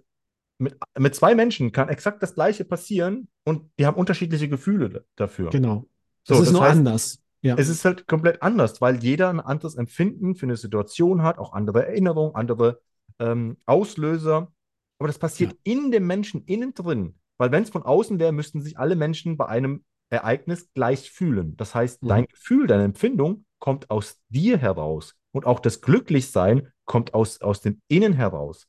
mit, 0.61 0.77
mit 0.99 1.15
zwei 1.15 1.35
Menschen 1.35 1.73
kann 1.73 1.89
exakt 1.89 2.23
das 2.23 2.35
Gleiche 2.35 2.65
passieren 2.65 3.29
und 3.45 3.71
die 3.79 3.87
haben 3.87 3.97
unterschiedliche 3.97 4.49
Gefühle 4.49 5.07
dafür. 5.17 5.51
Genau. 5.51 5.89
Es 6.29 6.29
So, 6.29 6.35
ist 6.41 6.47
das 6.47 6.53
nur 6.53 6.63
heißt, 6.63 6.73
anders. 6.73 7.23
Ja. 7.43 7.57
es 7.57 7.69
ist 7.69 7.85
halt 7.85 8.07
komplett 8.07 8.43
anders, 8.43 8.81
weil 8.81 9.03
jeder 9.03 9.31
ein 9.31 9.41
anderes 9.41 9.75
Empfinden 9.77 10.35
für 10.35 10.47
eine 10.47 10.57
Situation 10.57 11.23
hat, 11.23 11.39
auch 11.39 11.53
andere 11.53 11.87
Erinnerungen, 11.87 12.35
andere 12.35 12.81
ähm, 13.19 13.57
Auslöser. 13.67 14.53
Aber 14.99 15.07
das 15.09 15.19
Ja. 15.19 15.21
passiert 15.21 15.57
in 15.63 15.91
dem 15.91 16.07
Menschen 16.07 16.45
innen 16.45 16.75
drin. 16.75 17.15
Weil 17.39 17.53
wenn 17.53 17.63
es 17.63 17.71
von 17.71 17.83
außen 17.83 18.19
wäre, 18.19 18.33
müssten 18.33 18.61
sich 18.61 18.79
alle 18.79 18.97
Menschen 18.97 19.37
bei 19.39 19.47
einem 19.47 19.85
Ereignis 20.11 20.71
gleich 20.75 21.11
fühlen. 21.11 21.57
Das 21.57 21.75
heißt, 21.75 22.01
dein 22.07 22.25
Mhm. 22.25 22.27
Gefühl, 22.27 22.67
deine 22.67 22.85
Empfindung 22.85 23.45
kommt 23.59 23.91
aus 23.91 24.21
dir 24.29 24.59
heraus. 24.59 25.17
Und 25.33 25.47
auch 25.47 25.61
das 25.61 25.81
Glücklichsein 25.81 26.69
kommt 26.85 27.15
aus, 27.15 27.41
aus 27.41 27.61
dem 27.61 27.81
Innen 27.89 28.13
heraus. 28.13 28.69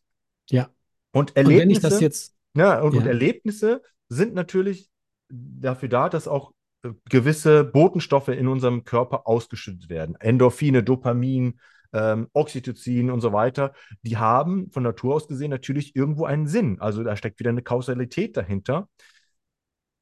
Ja. 0.50 0.72
Und 1.12 1.32
Und 1.32 1.38
Erlebnisse, 1.38 2.00
jetzt, 2.00 2.36
ja, 2.56 2.82
und, 2.82 2.96
und 2.96 3.04
ja, 3.04 3.08
Erlebnisse 3.08 3.82
sind 4.10 4.34
natürlich 4.34 4.90
dafür 5.30 5.90
da, 5.90 6.10
dass 6.10 6.28
auch 6.28 6.54
äh, 6.84 6.92
gewisse 7.10 7.64
Botenstoffe 7.64 8.30
in 8.30 8.48
unserem 8.48 8.84
Körper 8.84 9.28
ausgeschüttet 9.28 9.90
werden. 9.90 10.16
Endorphine, 10.20 10.84
Dopamin, 10.84 11.60
ähm, 11.94 12.28
Oxytocin 12.34 13.12
und 13.12 13.22
so 13.22 13.34
weiter. 13.34 13.74
Die 14.02 14.18
haben 14.18 14.72
von 14.72 14.84
Natur 14.84 15.16
aus 15.16 15.28
gesehen 15.28 15.50
natürlich 15.50 15.96
irgendwo 15.96 16.26
einen 16.26 16.48
Sinn. 16.48 16.80
Also 16.80 17.04
da 17.04 17.16
steckt 17.16 17.40
wieder 17.40 17.50
eine 17.50 17.64
Kausalität 17.64 18.38
dahinter. 18.38 18.88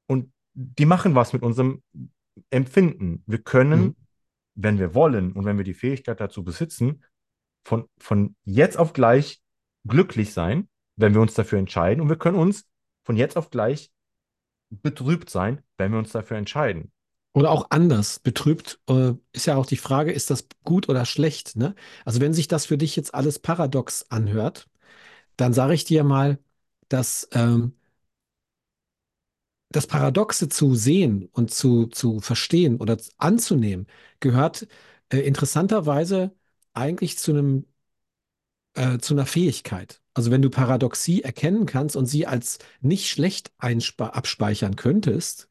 Und 0.08 0.32
die 0.54 0.86
machen 0.86 1.16
was 1.16 1.34
mit 1.34 1.44
unserem 1.44 1.84
Empfinden. 2.50 3.24
Wir 3.26 3.40
können, 3.40 3.82
mhm. 3.82 3.96
wenn 4.56 4.80
wir 4.80 4.94
wollen 4.94 5.34
und 5.34 5.46
wenn 5.46 5.58
wir 5.58 5.64
die 5.64 5.74
Fähigkeit 5.74 6.20
dazu 6.20 6.44
besitzen, 6.44 7.04
von, 7.66 7.86
von 8.00 8.36
jetzt 8.46 8.78
auf 8.78 8.94
gleich 8.94 9.42
glücklich 9.88 10.34
sein, 10.34 10.70
wenn 11.00 11.14
wir 11.14 11.22
uns 11.22 11.34
dafür 11.34 11.60
entscheiden. 11.60 12.02
Und 12.02 12.10
wir 12.10 12.18
können 12.18 12.38
uns 12.38 12.66
von 13.04 13.16
jetzt 13.16 13.38
auf 13.38 13.50
gleich 13.50 13.92
betrübt 14.70 15.30
sein, 15.30 15.64
wenn 15.78 15.92
wir 15.92 16.00
uns 16.00 16.12
dafür 16.12 16.38
entscheiden. 16.38 16.92
Oder 17.34 17.52
auch 17.52 17.68
anders. 17.70 18.20
Betrübt 18.20 18.80
äh, 18.90 19.14
ist 19.32 19.46
ja 19.46 19.56
auch 19.56 19.66
die 19.66 19.78
Frage, 19.78 20.12
ist 20.12 20.30
das 20.30 20.48
gut 20.64 20.90
oder 20.90 21.06
schlecht? 21.06 21.56
Ne? 21.56 21.74
Also 22.06 22.20
wenn 22.22 22.34
sich 22.34 22.48
das 22.48 22.66
für 22.66 22.78
dich 22.78 22.96
jetzt 22.96 23.14
alles 23.14 23.40
paradox 23.40 24.06
anhört, 24.10 24.68
dann 25.38 25.54
sage 25.54 25.74
ich 25.74 25.86
dir 25.86 26.04
mal, 26.04 26.40
dass 26.90 27.30
ähm, 27.32 27.74
das 29.72 29.88
Paradoxe 29.88 30.50
zu 30.50 30.76
sehen 30.76 31.30
und 31.32 31.52
zu, 31.52 31.88
zu 31.88 32.20
verstehen 32.20 32.78
oder 32.78 32.98
anzunehmen, 33.18 33.88
gehört 34.20 34.68
äh, 35.10 35.20
interessanterweise 35.20 36.36
eigentlich 36.74 37.18
zu 37.18 37.32
einem, 37.32 37.66
äh, 38.74 38.98
zu 38.98 39.14
einer 39.14 39.28
Fähigkeit. 39.28 40.02
Also 40.20 40.32
wenn 40.32 40.42
du 40.42 40.50
Paradoxie 40.50 41.22
erkennen 41.22 41.66
kannst 41.66 41.96
und 41.96 42.06
sie 42.06 42.28
als 42.28 42.60
nicht 42.82 43.08
schlecht 43.08 43.54
abspeichern 43.58 44.76
könntest, 44.76 45.48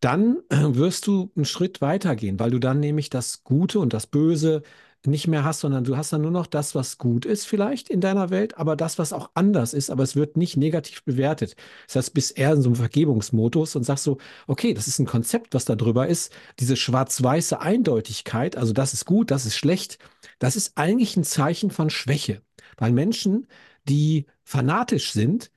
dann 0.00 0.36
äh, 0.50 0.56
wirst 0.76 1.06
du 1.06 1.30
einen 1.34 1.46
Schritt 1.46 1.80
weitergehen, 1.80 2.38
weil 2.38 2.50
du 2.50 2.58
dann 2.58 2.78
nämlich 2.78 3.08
das 3.08 3.42
Gute 3.42 3.78
und 3.80 3.94
das 3.94 4.06
Böse 4.06 4.62
nicht 5.06 5.28
mehr 5.28 5.44
hast, 5.44 5.60
sondern 5.60 5.84
du 5.84 5.96
hast 5.96 6.12
dann 6.12 6.20
nur 6.20 6.30
noch 6.30 6.46
das, 6.46 6.74
was 6.74 6.98
gut 6.98 7.24
ist 7.24 7.46
vielleicht 7.46 7.88
in 7.88 8.02
deiner 8.02 8.28
Welt, 8.28 8.58
aber 8.58 8.76
das, 8.76 8.98
was 8.98 9.14
auch 9.14 9.30
anders 9.32 9.72
ist, 9.72 9.88
aber 9.88 10.02
es 10.02 10.14
wird 10.14 10.36
nicht 10.36 10.58
negativ 10.58 11.02
bewertet. 11.04 11.56
Das 11.86 11.96
heißt, 11.96 12.12
bist 12.14 12.36
eher 12.36 12.52
in 12.52 12.60
so 12.60 12.68
einem 12.68 12.76
Vergebungsmodus 12.76 13.76
und 13.76 13.84
sagst 13.84 14.04
so, 14.04 14.18
okay, 14.46 14.74
das 14.74 14.88
ist 14.88 14.98
ein 14.98 15.06
Konzept, 15.06 15.54
was 15.54 15.64
da 15.64 15.74
drüber 15.74 16.06
ist. 16.06 16.34
Diese 16.58 16.76
schwarz-weiße 16.76 17.62
Eindeutigkeit, 17.62 18.56
also 18.58 18.74
das 18.74 18.92
ist 18.92 19.06
gut, 19.06 19.30
das 19.30 19.46
ist 19.46 19.56
schlecht, 19.56 19.98
das 20.38 20.54
ist 20.54 20.76
eigentlich 20.76 21.16
ein 21.16 21.24
Zeichen 21.24 21.70
von 21.70 21.88
Schwäche. 21.88 22.42
Weil 22.76 22.92
Menschen, 22.92 23.46
die 23.88 24.26
fanatisch 24.44 25.12
sind, 25.12 25.50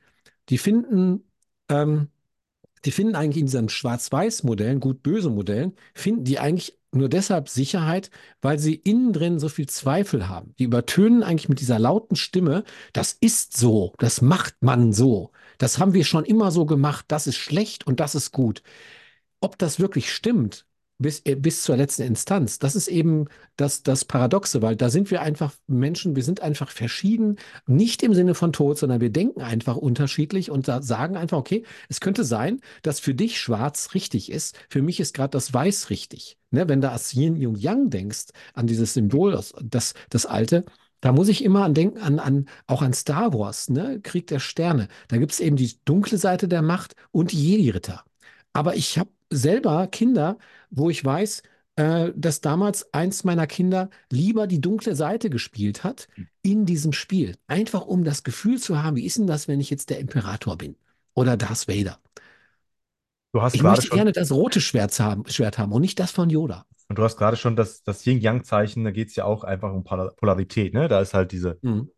die 0.50 0.58
finden, 0.58 1.24
ähm, 1.70 2.10
die 2.86 2.92
finden 2.92 3.16
eigentlich 3.16 3.40
in 3.40 3.46
diesen 3.48 3.70
Schwarz-Weiß-Modellen, 3.70 4.80
Gut-Böse-Modellen, 4.80 5.74
finden 5.94 6.26
die 6.26 6.40
eigentlich 6.40 6.78
nur 6.92 7.10
deshalb 7.10 7.50
Sicherheit, 7.50 8.12
weil 8.42 8.60
sie 8.60 8.76
innen 8.76 9.14
drin 9.14 9.40
so 9.40 9.50
viel 9.50 9.68
Zweifel 9.68 10.28
haben. 10.30 10.54
Die 10.60 10.66
übertönen 10.66 11.24
eigentlich 11.24 11.50
mit 11.50 11.60
dieser 11.60 11.80
lauten 11.80 12.16
Stimme, 12.16 12.64
das 12.94 13.14
ist 13.14 13.58
so, 13.58 13.94
das 14.00 14.22
macht 14.22 14.56
man 14.62 14.94
so, 14.94 15.32
das 15.58 15.80
haben 15.80 15.94
wir 15.94 16.06
schon 16.06 16.26
immer 16.26 16.52
so 16.52 16.66
gemacht, 16.66 17.06
das 17.08 17.26
ist 17.28 17.38
schlecht 17.38 17.88
und 17.88 18.00
das 18.00 18.16
ist 18.16 18.32
gut. 18.32 18.62
Ob 19.42 19.58
das 19.58 19.80
wirklich 19.80 20.14
stimmt, 20.14 20.66
bis, 21.04 21.22
äh, 21.26 21.36
bis 21.36 21.62
zur 21.62 21.78
letzten 21.78 22.02
Instanz, 22.02 22.58
das 22.58 22.76
ist 22.76 22.88
eben 22.88 23.26
das, 23.56 23.84
das 23.84 24.06
Paradoxe, 24.06 24.64
weil 24.64 24.76
da 24.76 24.90
sind 24.90 25.12
wir 25.12 25.22
einfach 25.22 25.54
Menschen, 25.68 26.16
wir 26.16 26.24
sind 26.24 26.42
einfach 26.42 26.72
verschieden, 26.72 27.38
nicht 27.68 28.02
im 28.02 28.16
Sinne 28.16 28.34
von 28.34 28.52
Tod, 28.52 28.80
sondern 28.80 29.02
wir 29.02 29.12
denken 29.12 29.42
einfach 29.42 29.78
unterschiedlich 29.78 30.50
und 30.50 30.68
da 30.68 30.82
sagen 30.82 31.16
einfach, 31.16 31.38
okay, 31.38 31.64
es 31.90 32.00
könnte 32.00 32.24
sein, 32.24 32.60
dass 32.82 33.00
für 33.00 33.14
dich 33.14 33.40
schwarz 33.40 33.94
richtig 33.94 34.32
ist, 34.32 34.58
für 34.70 34.82
mich 34.82 35.00
ist 35.00 35.14
gerade 35.14 35.30
das 35.30 35.54
Weiß 35.54 35.92
richtig. 35.92 36.40
Ne? 36.50 36.68
Wenn 36.68 36.82
du 36.82 36.90
als 36.90 37.14
Yin 37.14 37.46
und 37.46 37.58
Yang 37.58 37.92
denkst, 37.92 38.26
an 38.56 38.66
dieses 38.66 38.96
Symbol, 38.96 39.40
das, 39.62 39.94
das 40.10 40.26
alte, 40.26 40.66
da 41.02 41.12
muss 41.12 41.28
ich 41.28 41.44
immer 41.44 41.66
an 41.66 41.74
denken, 41.74 42.00
an, 42.00 42.18
an, 42.18 42.46
auch 42.66 42.82
an 42.82 42.94
Star 42.94 43.34
Wars, 43.34 43.70
ne? 43.70 44.00
Krieg 44.02 44.26
der 44.28 44.40
Sterne. 44.40 44.88
Da 45.10 45.18
gibt 45.18 45.34
es 45.34 45.42
eben 45.42 45.58
die 45.58 45.78
dunkle 45.84 46.18
Seite 46.18 46.48
der 46.48 46.62
Macht 46.62 46.96
und 47.12 47.34
die 47.34 47.44
Jedi-Ritter. 47.44 48.06
Aber 48.54 48.76
ich 48.78 48.98
habe 48.98 49.10
selber 49.34 49.88
Kinder, 49.88 50.38
wo 50.70 50.90
ich 50.90 51.04
weiß, 51.04 51.44
äh, 51.76 52.12
dass 52.16 52.42
damals 52.42 52.94
eins 52.94 53.24
meiner 53.24 53.48
Kinder 53.48 53.90
lieber 54.12 54.48
die 54.48 54.62
dunkle 54.62 54.96
Seite 54.96 55.30
gespielt 55.30 55.84
hat 55.84 56.08
in 56.44 56.66
diesem 56.66 56.94
Spiel. 56.94 57.36
Einfach 57.48 57.86
um 57.86 58.04
das 58.04 58.24
Gefühl 58.24 58.60
zu 58.60 58.82
haben, 58.84 58.96
wie 58.98 59.06
ist 59.06 59.18
denn 59.18 59.28
das, 59.28 59.48
wenn 59.48 59.60
ich 59.60 59.70
jetzt 59.70 59.90
der 59.90 60.00
Imperator 60.00 60.58
bin? 60.58 60.76
Oder 61.16 61.38
Darth 61.38 61.68
Vader. 61.68 62.00
Du 63.34 63.42
hast 63.42 63.56
Ich 63.56 63.64
möchte 63.64 63.90
gerne 63.90 64.12
das 64.12 64.32
rote 64.32 64.62
Schwert 64.62 65.00
haben, 65.00 65.26
Schwert 65.28 65.58
haben 65.58 65.72
und 65.72 65.82
nicht 65.82 66.00
das 66.00 66.12
von 66.12 66.30
Yoda. 66.30 66.66
und 66.90 67.00
du 67.00 67.04
hast 67.04 67.18
gerade 67.18 67.38
schon 67.38 67.56
das, 67.56 67.82
das 67.84 68.06
Yin-Yang-Zeichen, 68.06 68.84
da 68.84 68.92
geht 68.92 69.10
es 69.10 69.16
ja 69.16 69.26
auch 69.26 69.44
einfach 69.44 69.72
um 69.74 69.84
Polar- 69.84 70.12
Polarität, 70.16 70.74
ne? 70.74 70.88
Da 70.88 71.02
ist 71.02 71.14
halt 71.14 71.32
diese 71.32 71.58
Mhm. 71.62 71.90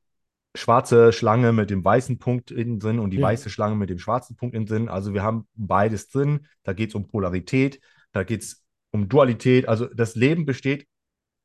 Schwarze 0.55 1.11
Schlange 1.13 1.51
mit 1.53 1.69
dem 1.69 1.83
weißen 1.83 2.17
Punkt 2.19 2.51
innen 2.51 2.79
drin 2.79 2.99
und 2.99 3.11
die 3.11 3.17
Ja. 3.17 3.27
weiße 3.27 3.49
Schlange 3.49 3.75
mit 3.75 3.89
dem 3.89 3.99
schwarzen 3.99 4.35
Punkt 4.35 4.55
innen 4.55 4.65
drin. 4.65 4.89
Also 4.89 5.13
wir 5.13 5.23
haben 5.23 5.47
beides 5.55 6.09
drin. 6.09 6.47
Da 6.63 6.73
geht 6.73 6.89
es 6.89 6.95
um 6.95 7.07
Polarität, 7.07 7.79
da 8.11 8.23
geht 8.23 8.41
es 8.43 8.63
um 8.91 9.07
Dualität. 9.09 9.67
Also 9.67 9.85
das 9.87 10.15
Leben 10.15 10.45
besteht 10.45 10.87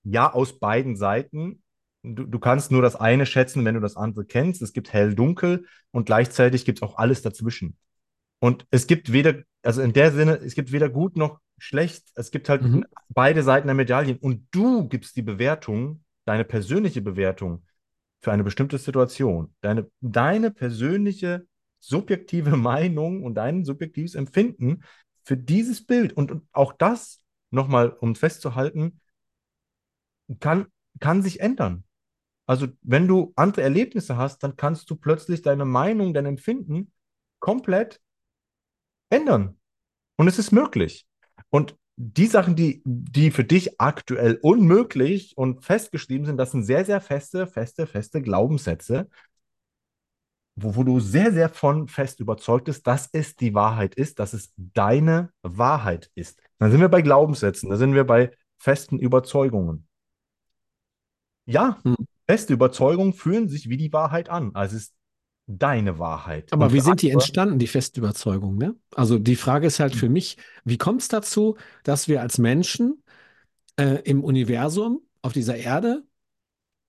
ja 0.05 0.33
aus 0.33 0.59
beiden 0.59 0.96
Seiten. 0.96 1.62
Du, 2.03 2.25
du 2.25 2.38
kannst 2.38 2.70
nur 2.70 2.81
das 2.83 2.96
eine 2.96 3.27
schätzen, 3.27 3.64
wenn 3.64 3.75
du 3.75 3.81
das 3.81 3.96
andere 3.96 4.25
kennst. 4.25 4.62
Es 4.62 4.73
gibt 4.73 4.92
hell-dunkel 4.92 5.66
und 5.90 6.07
gleichzeitig 6.07 6.64
gibt 6.64 6.79
es 6.79 6.83
auch 6.83 6.96
alles 6.96 7.20
dazwischen. 7.23 7.77
Und 8.38 8.66
es 8.70 8.87
gibt 8.87 9.12
weder, 9.12 9.35
also 9.62 9.83
in 9.83 9.92
der 9.92 10.12
Sinne, 10.12 10.37
es 10.37 10.55
gibt 10.55 10.73
weder 10.73 10.88
gut 10.88 11.16
noch 11.16 11.40
schlecht. 11.59 12.09
Es 12.14 12.31
gibt 12.31 12.49
halt 12.49 12.62
Mhm. 12.62 12.87
beide 13.11 13.42
Seiten 13.42 13.66
der 13.66 13.75
Medaillen. 13.75 14.16
Und 14.16 14.46
du 14.51 14.88
gibst 14.88 15.14
die 15.16 15.23
Bewertung, 15.23 16.03
deine 16.25 16.44
persönliche 16.44 17.03
Bewertung 17.03 17.64
für 18.20 18.33
eine 18.33 18.44
bestimmte 18.44 18.78
Situation. 18.78 19.54
Deine, 19.61 19.90
deine 20.00 20.50
persönliche 20.50 21.46
subjektive 21.78 22.56
Meinung 22.56 23.22
und 23.22 23.35
dein 23.35 23.64
subjektives 23.64 24.14
Empfinden 24.14 24.85
für 25.24 25.37
dieses 25.37 25.85
Bild. 25.85 26.12
Und, 26.12 26.30
und 26.30 26.48
auch 26.52 26.72
das, 26.72 27.20
nochmal, 27.50 27.90
um 27.90 28.14
festzuhalten, 28.14 29.00
kann, 30.38 30.66
kann 31.00 31.22
sich 31.22 31.40
ändern. 31.40 31.85
Also, 32.46 32.68
wenn 32.83 33.06
du 33.06 33.33
andere 33.37 33.62
Erlebnisse 33.62 34.16
hast, 34.16 34.42
dann 34.42 34.56
kannst 34.56 34.90
du 34.90 34.96
plötzlich 34.96 35.42
deine 35.42 35.64
Meinung, 35.64 36.14
dein 36.14 36.26
Empfinden 36.26 36.92
komplett 37.38 38.00
ändern. 39.09 39.59
Und 40.16 40.28
es 40.28 40.38
ist 40.38 40.50
möglich. 40.50 41.06
Und 41.48 41.76
die 42.03 42.27
Sachen, 42.27 42.57
die, 42.57 42.81
die 42.85 43.31
für 43.31 43.45
dich 43.45 43.79
aktuell 43.79 44.39
unmöglich 44.41 45.37
und 45.37 45.63
festgeschrieben 45.63 46.25
sind, 46.25 46.39
das 46.39 46.53
sind 46.53 46.63
sehr, 46.63 46.87
sehr 46.87 47.01
feste, 47.03 47.47
feste, 47.47 47.87
feste 47.87 48.23
Glaubenssätze, 48.23 49.09
wo, 50.57 50.77
wo 50.77 50.83
du 50.83 50.99
sehr, 51.01 51.33
sehr 51.33 51.51
von 51.51 51.89
fest 51.89 52.21
überzeugt 52.21 52.65
bist, 52.65 52.87
dass 52.87 53.09
es 53.13 53.37
die 53.37 53.55
Wahrheit 53.55 53.95
ist, 53.95 54.19
dass 54.19 54.33
es 54.33 54.53
deine 54.57 55.31
Wahrheit 55.43 56.11
ist. 56.15 56.41
Dann 56.59 56.71
sind 56.71 56.81
wir 56.81 56.89
bei 56.89 57.03
Glaubenssätzen, 57.03 57.69
da 57.69 57.77
sind 57.77 57.95
wir 57.95 58.05
bei 58.05 58.33
festen 58.59 58.99
Überzeugungen. 58.99 59.87
Ja, 61.45 61.79
Mhm. 61.85 61.97
feste 62.27 62.55
Überzeugungen 62.55 63.13
fühlen 63.13 63.49
sich 63.49 63.69
wie 63.69 63.77
die 63.77 63.93
Wahrheit 63.93 64.29
an. 64.31 64.55
Also 64.55 64.77
es 64.77 64.85
ist 64.85 64.95
deine 65.59 65.99
Wahrheit. 65.99 66.53
Aber 66.53 66.67
Und 66.67 66.73
wie 66.73 66.81
sind 66.81 67.03
die 67.03 67.11
entstanden, 67.11 67.59
die 67.59 67.67
feste 67.67 68.01
Überzeugung? 68.01 68.57
Ne? 68.57 68.75
Also 68.95 69.19
die 69.19 69.37
Frage 69.37 69.67
ist 69.67 69.81
halt 69.81 69.95
für 69.95 70.09
mich, 70.09 70.37
wie 70.65 70.79
kommt 70.79 71.03
es 71.03 71.09
dazu, 71.09 71.57
dass 71.83 72.09
wir 72.09 72.21
als 72.21 72.39
Menschen 72.39 73.03
äh, 73.77 74.03
im 74.05 74.23
Universum 74.23 75.03
auf 75.23 75.33
dieser 75.33 75.57
Erde 75.57 76.05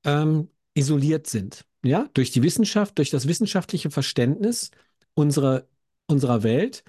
ähm, 0.06 0.50
isoliert 0.74 1.28
sind? 1.28 1.66
Ja, 1.84 2.08
durch 2.14 2.32
die 2.32 2.44
Wissenschaft, 2.44 2.98
durch 3.00 3.10
das 3.10 3.28
wissenschaftliche 3.28 3.90
Verständnis 3.90 4.70
unserer, 5.16 5.68
unserer 6.08 6.44
Welt 6.44 6.84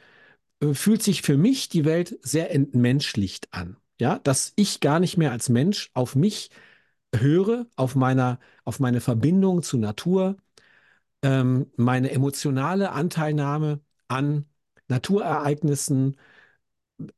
äh, 0.61 0.75
fühlt 0.75 1.03
sich 1.03 1.23
für 1.23 1.37
mich 1.37 1.69
die 1.69 1.85
Welt 1.85 2.19
sehr 2.23 2.55
entmenschlicht 2.55 3.49
an. 3.53 3.77
Ja, 4.01 4.19
dass 4.19 4.53
ich 4.57 4.81
gar 4.81 5.01
nicht 5.01 5.17
mehr 5.17 5.31
als 5.31 5.49
Mensch 5.49 5.91
auf 5.95 6.17
mich 6.17 6.51
höre, 7.15 7.67
auf 7.77 7.95
meiner, 7.95 8.41
auf 8.65 8.81
meine 8.81 9.01
Verbindung 9.01 9.63
zur 9.63 9.81
Natur, 9.81 10.37
ähm, 11.23 11.71
meine 11.77 12.11
emotionale 12.11 12.93
Anteilnahme 12.93 13.81
an 14.09 14.47
Naturereignissen, 14.89 16.17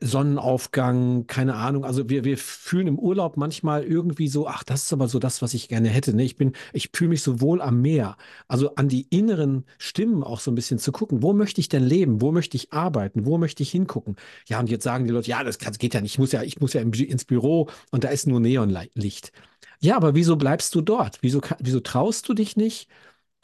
Sonnenaufgang, 0.01 1.27
keine 1.27 1.55
Ahnung. 1.55 1.85
Also 1.85 2.09
wir, 2.09 2.25
wir 2.25 2.38
fühlen 2.38 2.87
im 2.87 2.99
Urlaub 2.99 3.37
manchmal 3.37 3.85
irgendwie 3.85 4.29
so, 4.29 4.47
ach, 4.47 4.64
das 4.64 4.85
ist 4.85 4.93
aber 4.93 5.09
so 5.09 5.19
das, 5.19 5.43
was 5.43 5.55
ich 5.55 5.69
gerne 5.69 5.88
hätte. 5.88 6.14
Ne? 6.14 6.25
Ich 6.25 6.37
bin, 6.37 6.53
ich 6.73 6.90
fühle 6.95 7.11
mich 7.11 7.23
so 7.23 7.40
wohl 7.40 7.61
am 7.61 7.83
Meer. 7.83 8.17
Also 8.49 8.75
an 8.77 8.88
die 8.88 9.07
inneren 9.11 9.64
Stimmen 9.79 10.23
auch 10.23 10.40
so 10.40 10.51
ein 10.51 10.55
bisschen 10.55 10.79
zu 10.79 10.93
gucken. 10.93 11.23
Wo 11.23 11.33
möchte 11.33 11.61
ich 11.61 11.69
denn 11.69 11.83
leben? 11.83 12.21
Wo 12.23 12.33
möchte 12.33 12.57
ich 12.57 12.73
arbeiten? 12.73 13.27
Wo 13.27 13.38
möchte 13.38 13.62
ich 13.62 13.71
hingucken? 13.71 14.17
Ja, 14.49 14.61
und 14.61 14.71
jetzt 14.71 14.85
sagen 14.85 15.07
die 15.07 15.12
Leute, 15.12 15.29
ja, 15.29 15.43
das, 15.45 15.59
geht 15.59 15.95
ja 15.95 16.01
nicht. 16.01 16.12
Ich 16.14 16.19
muss 16.19 16.33
ja, 16.33 16.43
ich 16.43 16.61
muss 16.61 16.73
ja 16.73 16.81
ins 16.81 17.25
Büro 17.25 17.69
und 17.90 18.05
da 18.05 18.09
ist 18.09 18.27
nur 18.27 18.40
Neonlicht. 18.40 19.33
Ja, 19.81 19.97
aber 19.97 20.14
wieso 20.14 20.37
bleibst 20.37 20.75
du 20.75 20.81
dort? 20.81 21.19
Wieso, 21.21 21.40
wieso 21.59 21.81
traust 21.81 22.29
du 22.29 22.35
dich 22.35 22.57
nicht, 22.57 22.88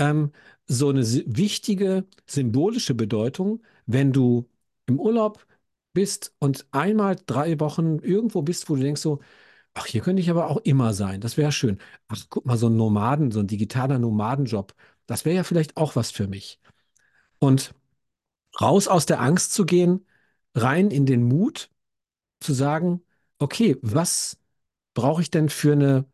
ähm, 0.00 0.32
so 0.68 0.90
eine 0.90 1.02
wichtige 1.04 2.06
symbolische 2.28 2.94
Bedeutung, 2.96 3.62
wenn 3.86 4.12
du 4.12 4.48
im 4.86 5.00
Urlaub 5.00 5.46
bist 5.94 6.34
und 6.40 6.66
einmal 6.72 7.16
drei 7.26 7.60
Wochen 7.60 8.00
irgendwo 8.00 8.42
bist, 8.42 8.70
wo 8.70 8.76
du 8.76 8.82
denkst 8.82 9.02
so, 9.02 9.20
ach, 9.74 9.86
hier 9.86 10.02
könnte 10.02 10.22
ich 10.22 10.30
aber 10.30 10.48
auch 10.50 10.58
immer 10.58 10.94
sein. 10.94 11.20
Das 11.22 11.36
wäre 11.38 11.52
schön. 11.52 11.78
Ach, 12.08 12.18
guck 12.30 12.46
mal, 12.46 12.58
so 12.58 12.68
ein 12.68 12.76
Nomaden, 12.76 13.32
so 13.32 13.40
ein 13.40 13.48
digitaler 13.48 13.98
Nomadenjob, 14.00 14.74
das 15.06 15.24
wäre 15.24 15.36
ja 15.36 15.44
vielleicht 15.44 15.76
auch 15.76 15.96
was 15.96 16.10
für 16.12 16.28
mich. 16.28 16.60
Und 17.38 17.74
raus 18.60 18.88
aus 18.88 19.06
der 19.06 19.20
Angst 19.20 19.52
zu 19.52 19.64
gehen, 19.66 20.06
rein 20.54 20.90
in 20.90 21.06
den 21.06 21.22
Mut 21.24 21.70
zu 22.40 22.54
sagen, 22.54 23.02
okay, 23.40 23.78
was 23.82 24.38
brauche 24.94 25.22
ich 25.22 25.30
denn 25.32 25.50
für 25.50 25.74
eine 25.74 26.06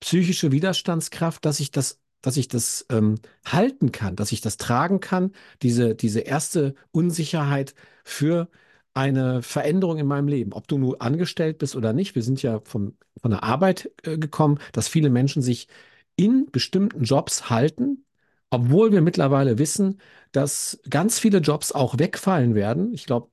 psychische 0.00 0.52
Widerstandskraft, 0.52 1.44
dass 1.46 1.60
ich 1.60 1.72
das, 1.72 2.00
dass 2.22 2.36
ich 2.36 2.48
das 2.48 2.86
ähm, 2.90 3.16
halten 3.44 3.92
kann, 3.92 4.16
dass 4.16 4.32
ich 4.32 4.40
das 4.40 4.56
tragen 4.56 5.00
kann, 5.00 5.32
diese, 5.62 5.94
diese 5.94 6.20
erste 6.20 6.74
Unsicherheit 6.92 7.74
für 8.04 8.48
eine 8.94 9.42
Veränderung 9.42 9.98
in 9.98 10.06
meinem 10.06 10.28
Leben, 10.28 10.52
ob 10.52 10.68
du 10.68 10.78
nur 10.78 11.02
angestellt 11.02 11.58
bist 11.58 11.76
oder 11.76 11.92
nicht. 11.92 12.14
Wir 12.14 12.22
sind 12.22 12.42
ja 12.42 12.60
vom, 12.64 12.96
von 13.20 13.30
der 13.30 13.42
Arbeit 13.42 13.90
äh, 14.04 14.18
gekommen, 14.18 14.58
dass 14.72 14.88
viele 14.88 15.10
Menschen 15.10 15.42
sich 15.42 15.68
in 16.16 16.46
bestimmten 16.50 17.04
Jobs 17.04 17.50
halten, 17.50 18.04
obwohl 18.52 18.92
wir 18.92 19.00
mittlerweile 19.00 19.58
wissen, 19.58 19.98
dass 20.30 20.78
ganz 20.90 21.18
viele 21.18 21.38
Jobs 21.38 21.72
auch 21.72 21.98
wegfallen 21.98 22.54
werden. 22.54 22.92
Ich 22.92 23.06
glaube, 23.06 23.30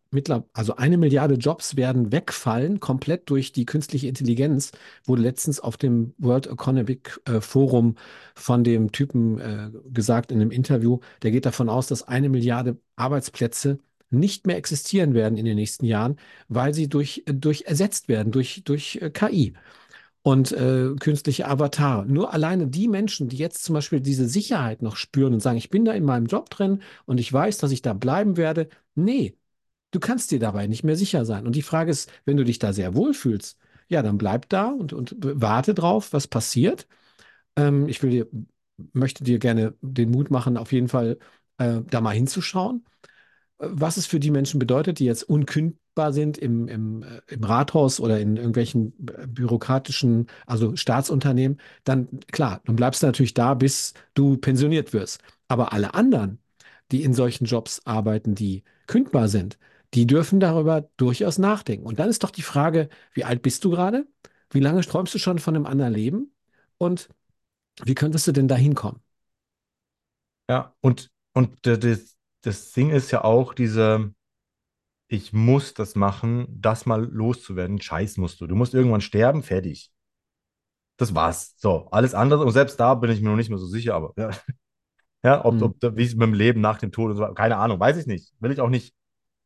also 0.53 0.77
eine 0.77 0.97
Milliarde 0.97 1.35
Jobs 1.35 1.75
werden 1.75 2.13
wegfallen, 2.13 2.79
komplett 2.79 3.29
durch 3.29 3.51
die 3.51 3.65
künstliche 3.65 4.07
Intelligenz, 4.07 4.71
wurde 5.03 5.21
letztens 5.21 5.59
auf 5.59 5.75
dem 5.75 6.13
World 6.19 6.47
Economic 6.47 7.19
äh, 7.25 7.41
Forum 7.41 7.95
von 8.33 8.63
dem 8.63 8.93
Typen 8.93 9.39
äh, 9.39 9.69
gesagt 9.91 10.31
in 10.31 10.39
einem 10.39 10.51
Interview, 10.51 10.99
der 11.21 11.31
geht 11.31 11.45
davon 11.45 11.67
aus, 11.67 11.87
dass 11.87 12.07
eine 12.07 12.29
Milliarde 12.29 12.77
Arbeitsplätze 12.95 13.79
nicht 14.09 14.47
mehr 14.47 14.55
existieren 14.55 15.13
werden 15.13 15.37
in 15.37 15.43
den 15.43 15.57
nächsten 15.57 15.85
Jahren, 15.85 16.15
weil 16.47 16.73
sie 16.73 16.87
durch, 16.87 17.23
durch 17.25 17.63
ersetzt 17.63 18.07
werden, 18.07 18.31
durch, 18.31 18.61
durch 18.63 18.99
äh, 19.01 19.09
KI 19.09 19.53
und 20.21 20.51
äh, 20.51 20.93
künstliche 20.99 21.47
Avatar. 21.47 22.05
Nur 22.05 22.33
alleine 22.33 22.67
die 22.67 22.87
Menschen, 22.87 23.29
die 23.29 23.37
jetzt 23.37 23.63
zum 23.63 23.73
Beispiel 23.75 24.01
diese 24.01 24.27
Sicherheit 24.27 24.81
noch 24.81 24.97
spüren 24.97 25.33
und 25.33 25.39
sagen, 25.41 25.57
ich 25.57 25.69
bin 25.69 25.85
da 25.85 25.93
in 25.93 26.03
meinem 26.05 26.27
Job 26.27 26.49
drin 26.49 26.81
und 27.05 27.19
ich 27.19 27.31
weiß, 27.31 27.57
dass 27.59 27.71
ich 27.71 27.81
da 27.81 27.93
bleiben 27.93 28.37
werde. 28.37 28.69
Nee, 28.95 29.37
du 29.91 29.99
kannst 29.99 30.31
dir 30.31 30.39
dabei 30.39 30.67
nicht 30.67 30.83
mehr 30.83 30.95
sicher 30.97 31.25
sein. 31.25 31.45
Und 31.47 31.55
die 31.55 31.61
Frage 31.63 31.91
ist, 31.91 32.11
wenn 32.25 32.37
du 32.37 32.45
dich 32.45 32.59
da 32.59 32.73
sehr 32.73 32.95
wohl 32.95 33.13
fühlst, 33.13 33.57
ja, 33.87 34.01
dann 34.03 34.17
bleib 34.17 34.49
da 34.49 34.67
und, 34.69 34.93
und 34.93 35.15
warte 35.19 35.73
drauf, 35.73 36.13
was 36.13 36.27
passiert. 36.27 36.87
Ähm, 37.55 37.87
ich 37.87 38.01
will 38.03 38.11
dir, 38.11 38.27
möchte 38.93 39.23
dir 39.23 39.39
gerne 39.39 39.75
den 39.81 40.11
Mut 40.11 40.31
machen, 40.31 40.57
auf 40.57 40.71
jeden 40.71 40.87
Fall 40.89 41.19
äh, 41.57 41.81
da 41.89 42.01
mal 42.01 42.11
hinzuschauen 42.15 42.83
was 43.59 43.97
es 43.97 44.05
für 44.07 44.19
die 44.19 44.31
Menschen 44.31 44.59
bedeutet, 44.59 44.99
die 44.99 45.05
jetzt 45.05 45.23
unkündbar 45.23 46.13
sind 46.13 46.37
im, 46.37 46.67
im, 46.67 47.03
äh, 47.03 47.21
im 47.27 47.43
Rathaus 47.43 47.99
oder 47.99 48.19
in 48.19 48.37
irgendwelchen 48.37 48.93
äh, 49.17 49.27
bürokratischen, 49.27 50.27
also 50.45 50.75
Staatsunternehmen, 50.75 51.59
dann 51.83 52.07
klar, 52.31 52.61
dann 52.65 52.75
bleibst 52.75 53.03
du 53.03 53.07
natürlich 53.07 53.33
da, 53.33 53.53
bis 53.53 53.93
du 54.13 54.37
pensioniert 54.37 54.93
wirst. 54.93 55.21
Aber 55.47 55.73
alle 55.73 55.93
anderen, 55.93 56.39
die 56.91 57.03
in 57.03 57.13
solchen 57.13 57.45
Jobs 57.45 57.81
arbeiten, 57.85 58.35
die 58.35 58.63
kündbar 58.87 59.27
sind, 59.27 59.57
die 59.93 60.07
dürfen 60.07 60.39
darüber 60.39 60.89
durchaus 60.97 61.37
nachdenken. 61.37 61.85
Und 61.85 61.99
dann 61.99 62.09
ist 62.09 62.23
doch 62.23 62.31
die 62.31 62.41
Frage, 62.43 62.89
wie 63.13 63.23
alt 63.25 63.41
bist 63.41 63.63
du 63.65 63.71
gerade? 63.71 64.07
Wie 64.51 64.59
lange 64.59 64.81
träumst 64.81 65.13
du 65.13 65.19
schon 65.19 65.39
von 65.39 65.55
einem 65.55 65.65
anderen 65.65 65.93
Leben? 65.93 66.33
Und 66.77 67.09
wie 67.83 67.95
könntest 67.95 68.27
du 68.27 68.31
denn 68.33 68.47
da 68.47 68.55
hinkommen? 68.55 69.01
Ja, 70.49 70.75
und, 70.81 71.11
und 71.33 71.65
das, 71.65 72.17
das 72.41 72.71
Ding 72.71 72.89
ist 72.91 73.11
ja 73.11 73.23
auch 73.23 73.53
diese, 73.53 74.13
ich 75.07 75.33
muss 75.33 75.73
das 75.73 75.95
machen, 75.95 76.47
das 76.49 76.85
mal 76.85 77.03
loszuwerden. 77.03 77.81
Scheiß 77.81 78.17
musst 78.17 78.41
du. 78.41 78.47
Du 78.47 78.55
musst 78.55 78.73
irgendwann 78.73 79.01
sterben, 79.01 79.43
fertig. 79.43 79.91
Das 80.97 81.15
war's. 81.15 81.55
So, 81.57 81.87
alles 81.91 82.13
andere. 82.13 82.43
Und 82.45 82.51
selbst 82.51 82.79
da 82.79 82.93
bin 82.95 83.09
ich 83.09 83.21
mir 83.21 83.29
noch 83.29 83.35
nicht 83.35 83.49
mehr 83.49 83.57
so 83.57 83.67
sicher, 83.67 83.95
aber 83.95 84.13
ja, 84.17 84.31
ja 85.23 85.45
ob, 85.45 85.55
mhm. 85.55 85.63
ob 85.63 85.97
wie 85.97 86.03
es 86.03 86.13
mit 86.13 86.27
dem 86.27 86.33
Leben 86.33 86.61
nach 86.61 86.77
dem 86.79 86.91
Tod 86.91 87.11
und 87.11 87.17
so, 87.17 87.33
keine 87.33 87.57
Ahnung, 87.57 87.79
weiß 87.79 87.97
ich 87.97 88.05
nicht. 88.05 88.33
Will 88.39 88.51
ich 88.51 88.61
auch 88.61 88.69
nicht 88.69 88.93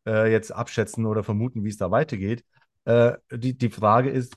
äh, 0.08 0.32
jetzt 0.32 0.52
abschätzen 0.52 1.06
oder 1.06 1.24
vermuten, 1.24 1.64
wie 1.64 1.70
es 1.70 1.78
da 1.78 1.92
weitergeht. 1.92 2.44
Äh, 2.86 3.14
die, 3.32 3.58
die 3.58 3.70
Frage 3.70 4.10
ist 4.10 4.36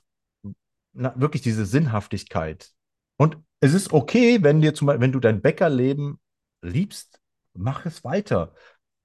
na, 0.93 1.13
wirklich 1.19 1.41
diese 1.41 1.65
Sinnhaftigkeit. 1.65 2.71
Und 3.17 3.37
es 3.59 3.73
ist 3.73 3.93
okay, 3.93 4.43
wenn 4.43 4.61
dir 4.61 4.73
zum 4.73 4.87
Beispiel, 4.87 5.01
wenn 5.01 5.11
du 5.11 5.19
dein 5.19 5.41
Bäckerleben 5.41 6.19
liebst, 6.61 7.19
mach 7.57 7.85
es 7.85 8.03
weiter. 8.03 8.53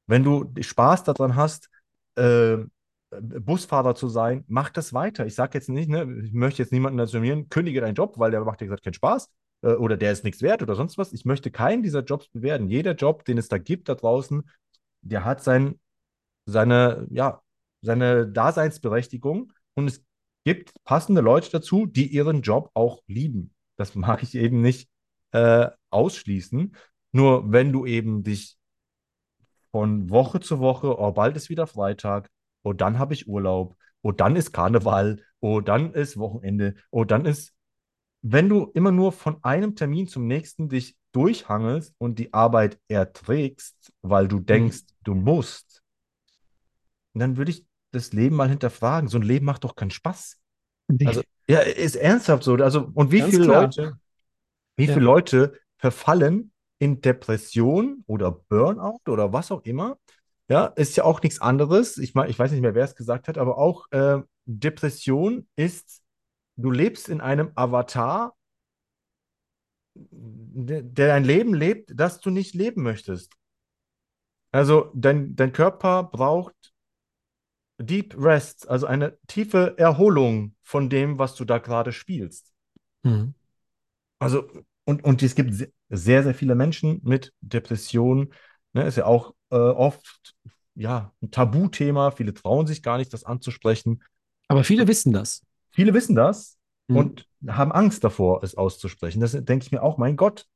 Wenn 0.07 0.25
du 0.25 0.53
Spaß 0.61 1.05
daran 1.05 1.37
hast, 1.37 1.69
äh, 2.17 2.59
Busfahrer 3.21 3.95
zu 3.95 4.09
sein, 4.09 4.45
mach 4.49 4.71
das 4.71 4.93
weiter. 4.95 5.27
Ich 5.27 5.35
sage 5.35 5.59
jetzt 5.59 5.69
nicht, 5.69 5.89
ne, 5.89 6.07
ich 6.25 6.33
möchte 6.33 6.63
jetzt 6.63 6.73
niemanden 6.73 6.97
nationalisieren, 6.97 7.49
kündige 7.49 7.81
deinen 7.81 7.95
Job, 7.95 8.19
weil 8.19 8.31
der 8.31 8.45
macht 8.45 8.61
dir 8.61 8.67
gesagt 8.67 8.85
keinen 8.85 8.95
Spaß 8.95 9.31
äh, 9.63 9.73
oder 9.73 9.97
der 9.97 10.13
ist 10.13 10.25
nichts 10.25 10.43
wert 10.43 10.63
oder 10.63 10.75
sonst 10.75 10.99
was. 10.99 11.13
Ich 11.13 11.25
möchte 11.25 11.51
keinen 11.51 11.83
dieser 11.83 12.03
Jobs 12.03 12.29
bewerten. 12.29 12.69
Jeder 12.69 12.95
Job, 12.95 13.25
den 13.25 13.39
es 13.39 13.49
da 13.49 13.59
gibt 13.59 13.89
da 13.89 13.95
draußen, 13.95 14.49
der 15.03 15.25
hat 15.25 15.43
sein, 15.43 15.79
seine, 16.47 17.07
ja, 17.11 17.43
seine 17.83 18.29
Daseinsberechtigung 18.29 19.53
und 19.75 19.89
es 19.89 20.05
gibt 20.45 20.73
passende 20.85 21.21
Leute 21.21 21.51
dazu, 21.51 21.87
die 21.87 22.07
ihren 22.07 22.43
Job 22.43 22.71
auch 22.75 23.03
lieben. 23.07 23.55
Das 23.77 23.95
mag 23.95 24.23
ich 24.23 24.35
eben 24.35 24.61
nicht 24.61 24.89
äh, 25.33 25.69
ausschließen. 25.91 26.77
Nur 27.13 27.53
wenn 27.53 27.73
du 27.73 27.87
eben 27.87 28.25
dich 28.25 28.57
von 29.71 30.11
Woche 30.11 30.41
zu 30.41 30.59
Woche, 30.59 30.99
oh, 30.99 31.13
bald 31.13 31.37
ist 31.37 31.49
wieder 31.49 31.67
Freitag, 31.67 32.31
oh, 32.63 32.73
dann 32.73 32.99
habe 32.99 33.15
ich 33.15 33.29
Urlaub, 33.29 33.77
oh, 34.03 34.13
dann 34.13 34.37
ist 34.37 34.53
Karneval, 34.53 35.23
oh, 35.41 35.61
dann 35.61 35.93
ist 35.95 36.19
Wochenende, 36.19 36.75
oh, 36.91 37.05
dann 37.05 37.25
ist, 37.25 37.55
wenn 38.23 38.49
du 38.49 38.71
immer 38.75 38.93
nur 38.93 39.13
von 39.13 39.43
einem 39.43 39.75
Termin 39.75 40.09
zum 40.09 40.27
nächsten 40.27 40.69
dich 40.69 40.97
durchhangelst 41.13 41.95
und 41.99 42.19
die 42.19 42.33
Arbeit 42.33 42.79
erträgst, 42.89 43.93
weil 44.03 44.29
du 44.29 44.41
denkst, 44.41 44.83
mhm. 44.83 45.05
du 45.05 45.15
musst, 45.15 45.83
dann 47.15 47.37
würde 47.37 47.51
ich 47.51 47.67
das 47.91 48.13
Leben 48.13 48.37
mal 48.37 48.49
hinterfragen. 48.49 49.09
So 49.09 49.19
ein 49.19 49.23
Leben 49.23 49.45
macht 49.45 49.65
doch 49.65 49.75
keinen 49.75 49.91
Spaß. 49.91 50.39
Nee. 50.89 51.07
Also, 51.07 51.23
ja, 51.47 51.61
ist 51.61 51.97
ernsthaft 51.97 52.43
so. 52.43 52.55
Also, 52.55 52.91
und 52.95 53.13
wie 53.13 53.19
Ganz 53.19 53.31
viele 53.31 53.45
klar. 53.45 53.63
Leute, 53.63 53.99
wie 54.77 54.87
ja. 54.87 54.95
viele 54.95 55.05
Leute 55.05 55.59
verfallen 55.77 56.52
in 56.83 57.01
Depression 57.01 58.03
oder 58.09 58.33
Burnout 58.33 59.03
oder 59.07 59.33
was 59.33 59.53
auch 59.53 59.63
immer. 59.63 59.99
Ja, 60.49 60.67
ist 60.67 60.97
ja 60.97 61.05
auch 61.05 61.23
nichts 61.23 61.41
anderes. 61.41 61.97
Ich 61.97 62.17
meine, 62.17 62.29
ich 62.29 62.37
weiß 62.37 62.51
nicht 62.51 62.61
mehr, 62.61 62.75
wer 62.75 62.85
es 62.85 62.97
gesagt 62.97 63.29
hat, 63.29 63.39
aber 63.39 63.57
auch 63.57 63.87
äh, 63.93 64.19
Depression 64.47 65.47
ist, 65.55 66.03
du 66.57 66.73
lebst 66.73 67.09
in 67.09 67.21
einem 67.21 67.53
Avatar, 67.55 68.35
der, 69.95 70.83
der 70.83 71.15
ein 71.15 71.23
Leben 71.23 71.55
lebt, 71.55 71.93
das 71.95 72.19
du 72.19 72.31
nicht 72.31 72.53
leben 72.53 72.83
möchtest. 72.83 73.33
Also 74.51 74.91
dein, 74.93 75.37
dein 75.37 75.53
Körper 75.53 76.03
braucht 76.03 76.75
Deep 77.79 78.17
Rest, 78.19 78.69
also 78.69 78.87
eine 78.87 79.17
tiefe 79.29 79.79
Erholung 79.79 80.57
von 80.63 80.91
dem, 80.91 81.21
was 81.21 81.37
du 81.37 81.45
da 81.45 81.59
gerade 81.59 81.93
spielst. 81.93 82.53
Mhm. 83.05 83.35
Also 84.19 84.49
und, 84.85 85.05
und 85.05 85.23
es 85.23 85.35
gibt 85.35 85.55
sehr, 85.89 86.23
sehr 86.23 86.35
viele 86.35 86.55
Menschen 86.55 87.01
mit 87.05 87.33
Depressionen. 87.41 88.33
Ne, 88.73 88.85
ist 88.85 88.97
ja 88.97 89.05
auch 89.05 89.35
äh, 89.51 89.57
oft 89.57 90.35
ja, 90.75 91.13
ein 91.23 91.31
Tabuthema. 91.31 92.11
Viele 92.11 92.35
trauen 92.35 92.67
sich 92.67 92.83
gar 92.83 92.99
nicht, 92.99 93.13
das 93.13 93.25
anzusprechen. 93.25 94.03
Aber 94.49 94.65
viele 94.65 94.89
wissen 94.89 95.13
das. 95.13 95.43
Viele 95.71 95.95
wissen 95.95 96.15
das 96.15 96.59
mhm. 96.89 96.97
und 96.97 97.29
haben 97.47 97.73
Angst 97.73 98.05
davor, 98.05 98.43
es 98.43 98.55
auszusprechen. 98.57 99.21
Das 99.21 99.33
denke 99.33 99.65
ich 99.65 99.73
mir 99.73 99.83
auch, 99.83 99.99
mein 99.99 100.17
Gott, 100.17 100.47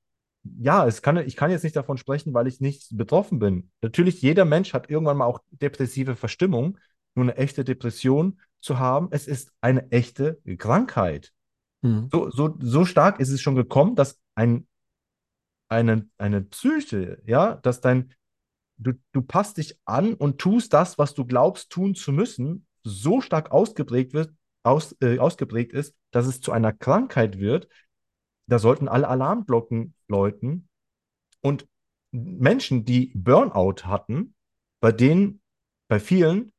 ja, 0.59 0.87
es 0.87 1.03
kann, 1.03 1.17
ich 1.17 1.37
kann 1.37 1.51
jetzt 1.51 1.65
nicht 1.65 1.77
davon 1.77 1.99
sprechen, 1.99 2.33
weil 2.35 2.47
ich 2.47 2.61
nicht 2.61 2.97
betroffen 2.97 3.39
bin. 3.39 3.71
Natürlich, 3.83 4.23
jeder 4.23 4.45
Mensch 4.45 4.75
hat 4.75 4.89
irgendwann 4.89 5.17
mal 5.17 5.25
auch 5.25 5.41
depressive 5.51 6.17
Verstimmung. 6.17 6.79
Nur 7.15 7.25
eine 7.25 7.37
echte 7.37 7.65
Depression 7.65 8.41
zu 8.61 8.79
haben, 8.79 9.09
es 9.11 9.27
ist 9.27 9.53
eine 9.61 9.91
echte 9.91 10.41
Krankheit. 10.59 11.33
Mhm. 11.87 12.09
So, 12.11 12.31
so, 12.31 12.57
so 12.61 12.85
stark 12.85 13.20
ist 13.20 13.31
es 13.31 13.40
schon 13.40 13.55
gekommen, 13.55 13.94
dass 13.94 14.20
ein 14.35 14.66
eine, 15.68 16.09
eine 16.18 16.42
Psyche, 16.42 17.20
ja, 17.27 17.57
dass 17.57 17.81
dein, 17.81 18.14
du, 18.77 18.92
du 19.12 19.22
passt 19.22 19.57
dich 19.59 19.79
an 19.85 20.14
und 20.14 20.38
tust 20.38 20.72
das, 20.72 20.99
was 20.99 21.14
du 21.14 21.25
glaubst 21.25 21.70
tun 21.70 21.94
zu 21.94 22.12
müssen, 22.12 22.66
so 22.83 23.20
stark 23.20 23.51
ausgeprägt 23.51 24.12
wird, 24.12 24.33
aus, 24.62 24.96
äh, 25.01 25.18
ausgeprägt 25.18 25.72
ist, 25.72 25.94
dass 26.11 26.27
es 26.27 26.40
zu 26.40 26.53
einer 26.53 26.72
Krankheit 26.72 27.38
wird, 27.38 27.68
da 28.49 28.59
sollten 28.59 28.88
alle 28.88 29.09
Alarmglocken 29.09 29.94
läuten. 30.09 30.68
Und 31.40 31.66
Menschen, 32.12 32.85
die 32.85 33.12
Burnout 33.14 33.85
hatten, 33.85 34.35
bei 34.81 34.92
denen, 34.92 35.40
bei 35.88 35.99
vielen, 35.99 36.53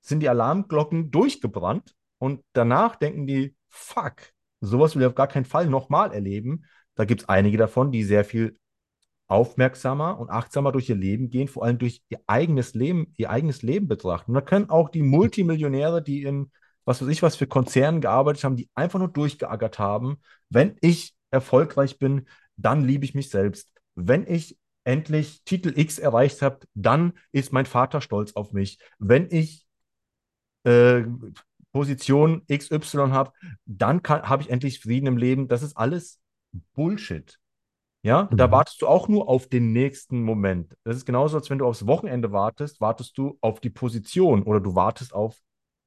sind 0.00 0.20
die 0.20 0.28
Alarmglocken 0.28 1.10
durchgebrannt 1.10 1.94
und 2.18 2.42
danach 2.52 2.96
denken 2.96 3.26
die, 3.26 3.54
fuck, 3.68 4.32
sowas 4.60 4.94
will 4.94 5.02
ich 5.02 5.08
auf 5.08 5.14
gar 5.14 5.28
keinen 5.28 5.44
Fall 5.44 5.66
nochmal 5.66 6.12
erleben. 6.12 6.64
Da 6.94 7.04
gibt 7.04 7.22
es 7.22 7.28
einige 7.28 7.58
davon, 7.58 7.92
die 7.92 8.04
sehr 8.04 8.24
viel 8.24 8.58
aufmerksamer 9.28 10.18
und 10.18 10.30
achtsamer 10.30 10.72
durch 10.72 10.88
ihr 10.88 10.96
Leben 10.96 11.30
gehen, 11.30 11.48
vor 11.48 11.64
allem 11.64 11.78
durch 11.78 12.02
ihr 12.08 12.20
eigenes 12.26 12.74
Leben, 12.74 13.12
ihr 13.16 13.30
eigenes 13.30 13.62
Leben 13.62 13.88
betrachten. 13.88 14.30
Und 14.30 14.34
da 14.36 14.40
können 14.40 14.70
auch 14.70 14.88
die 14.88 15.02
Multimillionäre, 15.02 16.02
die 16.02 16.22
in 16.22 16.50
was 16.86 17.02
weiß 17.02 17.08
ich, 17.08 17.22
was 17.22 17.36
für 17.36 17.48
Konzernen 17.48 18.00
gearbeitet 18.00 18.44
haben, 18.44 18.56
die 18.56 18.70
einfach 18.74 19.00
nur 19.00 19.08
durchgeackert 19.08 19.78
haben. 19.78 20.18
Wenn 20.48 20.76
ich 20.80 21.14
erfolgreich 21.30 21.98
bin, 21.98 22.28
dann 22.56 22.84
liebe 22.84 23.04
ich 23.04 23.14
mich 23.14 23.28
selbst. 23.28 23.72
Wenn 23.96 24.26
ich 24.26 24.56
endlich 24.84 25.42
Titel 25.44 25.72
X 25.76 25.98
erreicht 25.98 26.42
habe, 26.42 26.60
dann 26.74 27.14
ist 27.32 27.52
mein 27.52 27.66
Vater 27.66 28.00
stolz 28.00 28.34
auf 28.34 28.52
mich. 28.52 28.78
Wenn 28.98 29.26
ich 29.30 29.66
äh, 30.62 31.02
Position 31.76 32.42
XY 32.50 33.10
habe, 33.10 33.32
dann 33.66 34.00
habe 34.02 34.42
ich 34.42 34.48
endlich 34.48 34.80
Frieden 34.80 35.08
im 35.08 35.18
Leben. 35.18 35.46
Das 35.46 35.62
ist 35.62 35.76
alles 35.76 36.22
Bullshit. 36.72 37.38
Ja, 38.02 38.30
mhm. 38.30 38.38
da 38.38 38.50
wartest 38.50 38.80
du 38.80 38.86
auch 38.86 39.08
nur 39.08 39.28
auf 39.28 39.46
den 39.46 39.72
nächsten 39.72 40.22
Moment. 40.22 40.74
Das 40.84 40.96
ist 40.96 41.04
genauso, 41.04 41.36
als 41.36 41.50
wenn 41.50 41.58
du 41.58 41.66
aufs 41.66 41.86
Wochenende 41.86 42.32
wartest, 42.32 42.80
wartest 42.80 43.18
du 43.18 43.36
auf 43.42 43.60
die 43.60 43.68
Position 43.68 44.42
oder 44.44 44.60
du 44.60 44.74
wartest 44.74 45.12
auf 45.12 45.38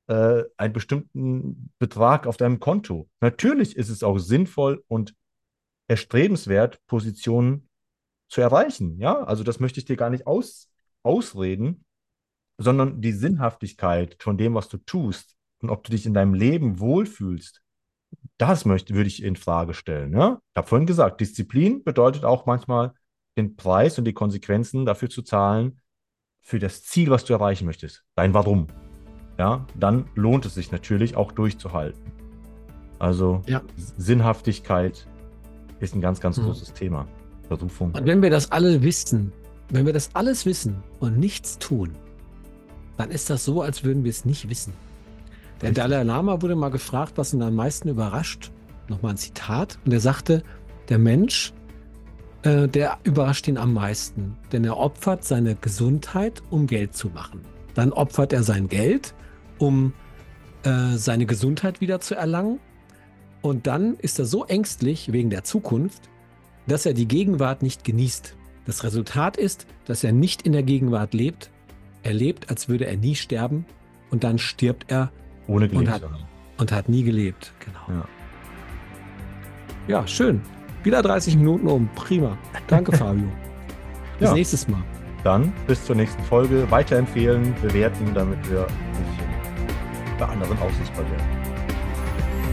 äh, 0.06 0.44
einen 0.58 0.74
bestimmten 0.74 1.72
Betrag 1.80 2.28
auf 2.28 2.38
deinem 2.38 2.60
Konto. 2.60 3.10
Natürlich 3.20 3.76
ist 3.76 3.90
es 3.90 4.04
auch 4.04 4.20
sinnvoll 4.20 4.84
und 4.88 5.16
erstrebenswert, 5.88 6.86
Positionen 6.86 7.68
zu 8.28 8.42
erreichen. 8.42 9.00
Ja, 9.00 9.24
also 9.24 9.44
das 9.44 9.60
möchte 9.60 9.80
ich 9.80 9.86
dir 9.86 9.98
gar 9.98 10.12
nicht 10.12 10.28
aus, 10.28 10.70
ausreden, 11.02 11.84
sondern 12.60 13.02
die 13.02 13.14
Sinnhaftigkeit 13.14 14.18
von 14.20 14.38
dem, 14.38 14.54
was 14.54 14.70
du 14.70 14.78
tust 14.78 15.39
und 15.62 15.70
ob 15.70 15.84
du 15.84 15.92
dich 15.92 16.06
in 16.06 16.14
deinem 16.14 16.34
Leben 16.34 16.80
wohlfühlst, 16.80 17.62
das 18.38 18.66
möchte, 18.66 18.96
würde 18.96 19.08
ich 19.08 19.24
in 19.24 19.36
Frage 19.36 19.74
stellen. 19.74 20.14
Ja? 20.14 20.42
Ich 20.54 20.58
habe 20.58 20.68
vorhin 20.68 20.88
gesagt, 20.88 21.22
Disziplin 21.22 21.84
bedeutet 21.84 22.26
auch 22.26 22.46
manchmal, 22.46 22.94
den 23.38 23.56
Preis 23.56 23.98
und 23.98 24.06
die 24.06 24.14
Konsequenzen 24.14 24.86
dafür 24.86 25.10
zu 25.10 25.22
zahlen, 25.22 25.80
für 26.42 26.60
das 26.60 26.84
Ziel, 26.84 27.10
was 27.10 27.26
du 27.26 27.34
erreichen 27.34 27.66
möchtest, 27.66 28.04
dein 28.16 28.34
Warum. 28.34 28.68
Ja, 29.38 29.66
dann 29.76 30.10
lohnt 30.16 30.46
es 30.46 30.56
sich 30.56 30.72
natürlich 30.72 31.16
auch 31.16 31.32
durchzuhalten. 31.32 32.12
Also 32.98 33.42
ja. 33.48 33.62
Sinnhaftigkeit 33.98 35.08
ist 35.80 35.96
ein 35.96 36.02
ganz, 36.02 36.20
ganz 36.20 36.38
mhm. 36.38 36.46
großes 36.46 36.74
Thema. 36.74 37.08
Berufung. 37.48 37.94
Und 37.94 38.06
wenn 38.06 38.22
wir 38.22 38.30
das 38.30 38.52
alle 38.52 38.82
wissen, 38.84 39.34
wenn 39.70 39.86
wir 39.86 39.94
das 39.94 40.14
alles 40.14 40.46
wissen 40.46 40.84
und 41.00 41.18
nichts 41.18 41.58
tun, 41.58 41.96
dann 42.98 43.12
ist 43.12 43.30
das 43.30 43.46
so, 43.46 43.62
als 43.62 43.84
würden 43.84 44.04
wir 44.04 44.12
es 44.12 44.26
nicht 44.26 44.50
wissen. 44.50 44.74
Der 45.62 45.72
Dalai 45.72 46.04
Lama 46.04 46.42
wurde 46.42 46.56
mal 46.56 46.70
gefragt, 46.70 47.14
was 47.18 47.34
ihn 47.34 47.42
am 47.42 47.56
meisten 47.56 47.90
überrascht. 47.90 48.52
Nochmal 48.88 49.14
ein 49.14 49.18
Zitat. 49.18 49.78
Und 49.86 49.92
er 49.92 50.00
sagte, 50.00 50.44
der 50.88 50.98
Mensch, 50.98 51.54
äh, 52.44 52.68
der 52.68 52.98
überrascht 53.04 53.48
ihn 53.48 53.58
am 53.58 53.74
meisten, 53.74 54.38
denn 54.52 54.64
er 54.64 54.78
opfert 54.78 55.26
seine 55.26 55.56
Gesundheit, 55.56 56.42
um 56.50 56.66
Geld 56.66 56.96
zu 56.96 57.10
machen. 57.10 57.42
Dann 57.74 57.92
opfert 57.92 58.32
er 58.32 58.44
sein 58.44 58.70
Geld, 58.70 59.14
um 59.58 59.94
äh, 60.64 60.96
seine 60.96 61.26
Gesundheit 61.26 61.82
wieder 61.82 62.00
zu 62.00 62.16
erlangen. 62.16 62.60
Und 63.42 63.68
dann 63.68 63.96
ist 63.98 64.18
er 64.20 64.26
so 64.26 64.46
ängstlich 64.46 65.12
wegen 65.12 65.30
der 65.30 65.44
Zukunft, 65.44 66.10
dass 66.68 66.86
er 66.86 66.94
die 66.94 67.08
Gegenwart 67.08 67.64
nicht 67.64 67.84
genießt. 67.84 68.36
Das 68.66 68.84
Resultat 68.84 69.36
ist, 69.36 69.68
dass 69.86 70.04
er 70.04 70.14
nicht 70.14 70.44
in 70.44 70.54
der 70.54 70.64
Gegenwart 70.64 71.14
lebt. 71.14 71.50
Er 72.04 72.14
lebt, 72.14 72.50
als 72.50 72.70
würde 72.70 72.86
er 72.86 72.98
nie 72.98 73.16
sterben 73.16 73.66
und 74.10 74.24
dann 74.24 74.38
stirbt 74.38 74.86
er 74.90 75.12
ohne 75.50 75.68
gelebt 75.68 75.88
und 75.88 75.94
hat, 75.94 76.04
und 76.58 76.72
hat 76.72 76.90
nie 76.90 77.04
gelebt. 77.04 77.54
Genau. 77.60 78.00
Ja. 79.88 80.00
ja, 80.00 80.08
schön. 80.08 80.42
Wieder 80.84 81.02
30 81.02 81.36
Minuten 81.36 81.68
um. 81.68 81.90
Prima. 81.96 82.38
Danke, 82.68 82.92
Fabio. 82.98 83.28
Bis 84.20 84.30
ja. 84.30 84.34
nächstes 84.34 84.68
Mal. 84.68 84.84
Dann 85.24 85.52
bis 85.68 85.84
zur 85.84 85.96
nächsten 85.96 86.24
Folge. 86.24 86.70
Weiterempfehlen, 86.72 87.54
bewerten, 87.62 88.14
damit 88.14 88.38
wir 88.50 88.62
ein 88.62 88.68
bisschen 88.68 90.18
bei 90.18 90.26
anderen 90.26 90.58
aussichtbar 90.60 91.06
werden. 91.06 91.26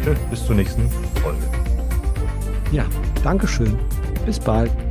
Tschüss, 0.03 0.19
bis 0.31 0.47
zur 0.47 0.57
nächsten 0.57 0.89
Folge. 1.23 1.43
Ja, 2.73 2.85
Dankeschön. 3.23 3.79
Bis 4.25 4.41
bald. 4.41 4.86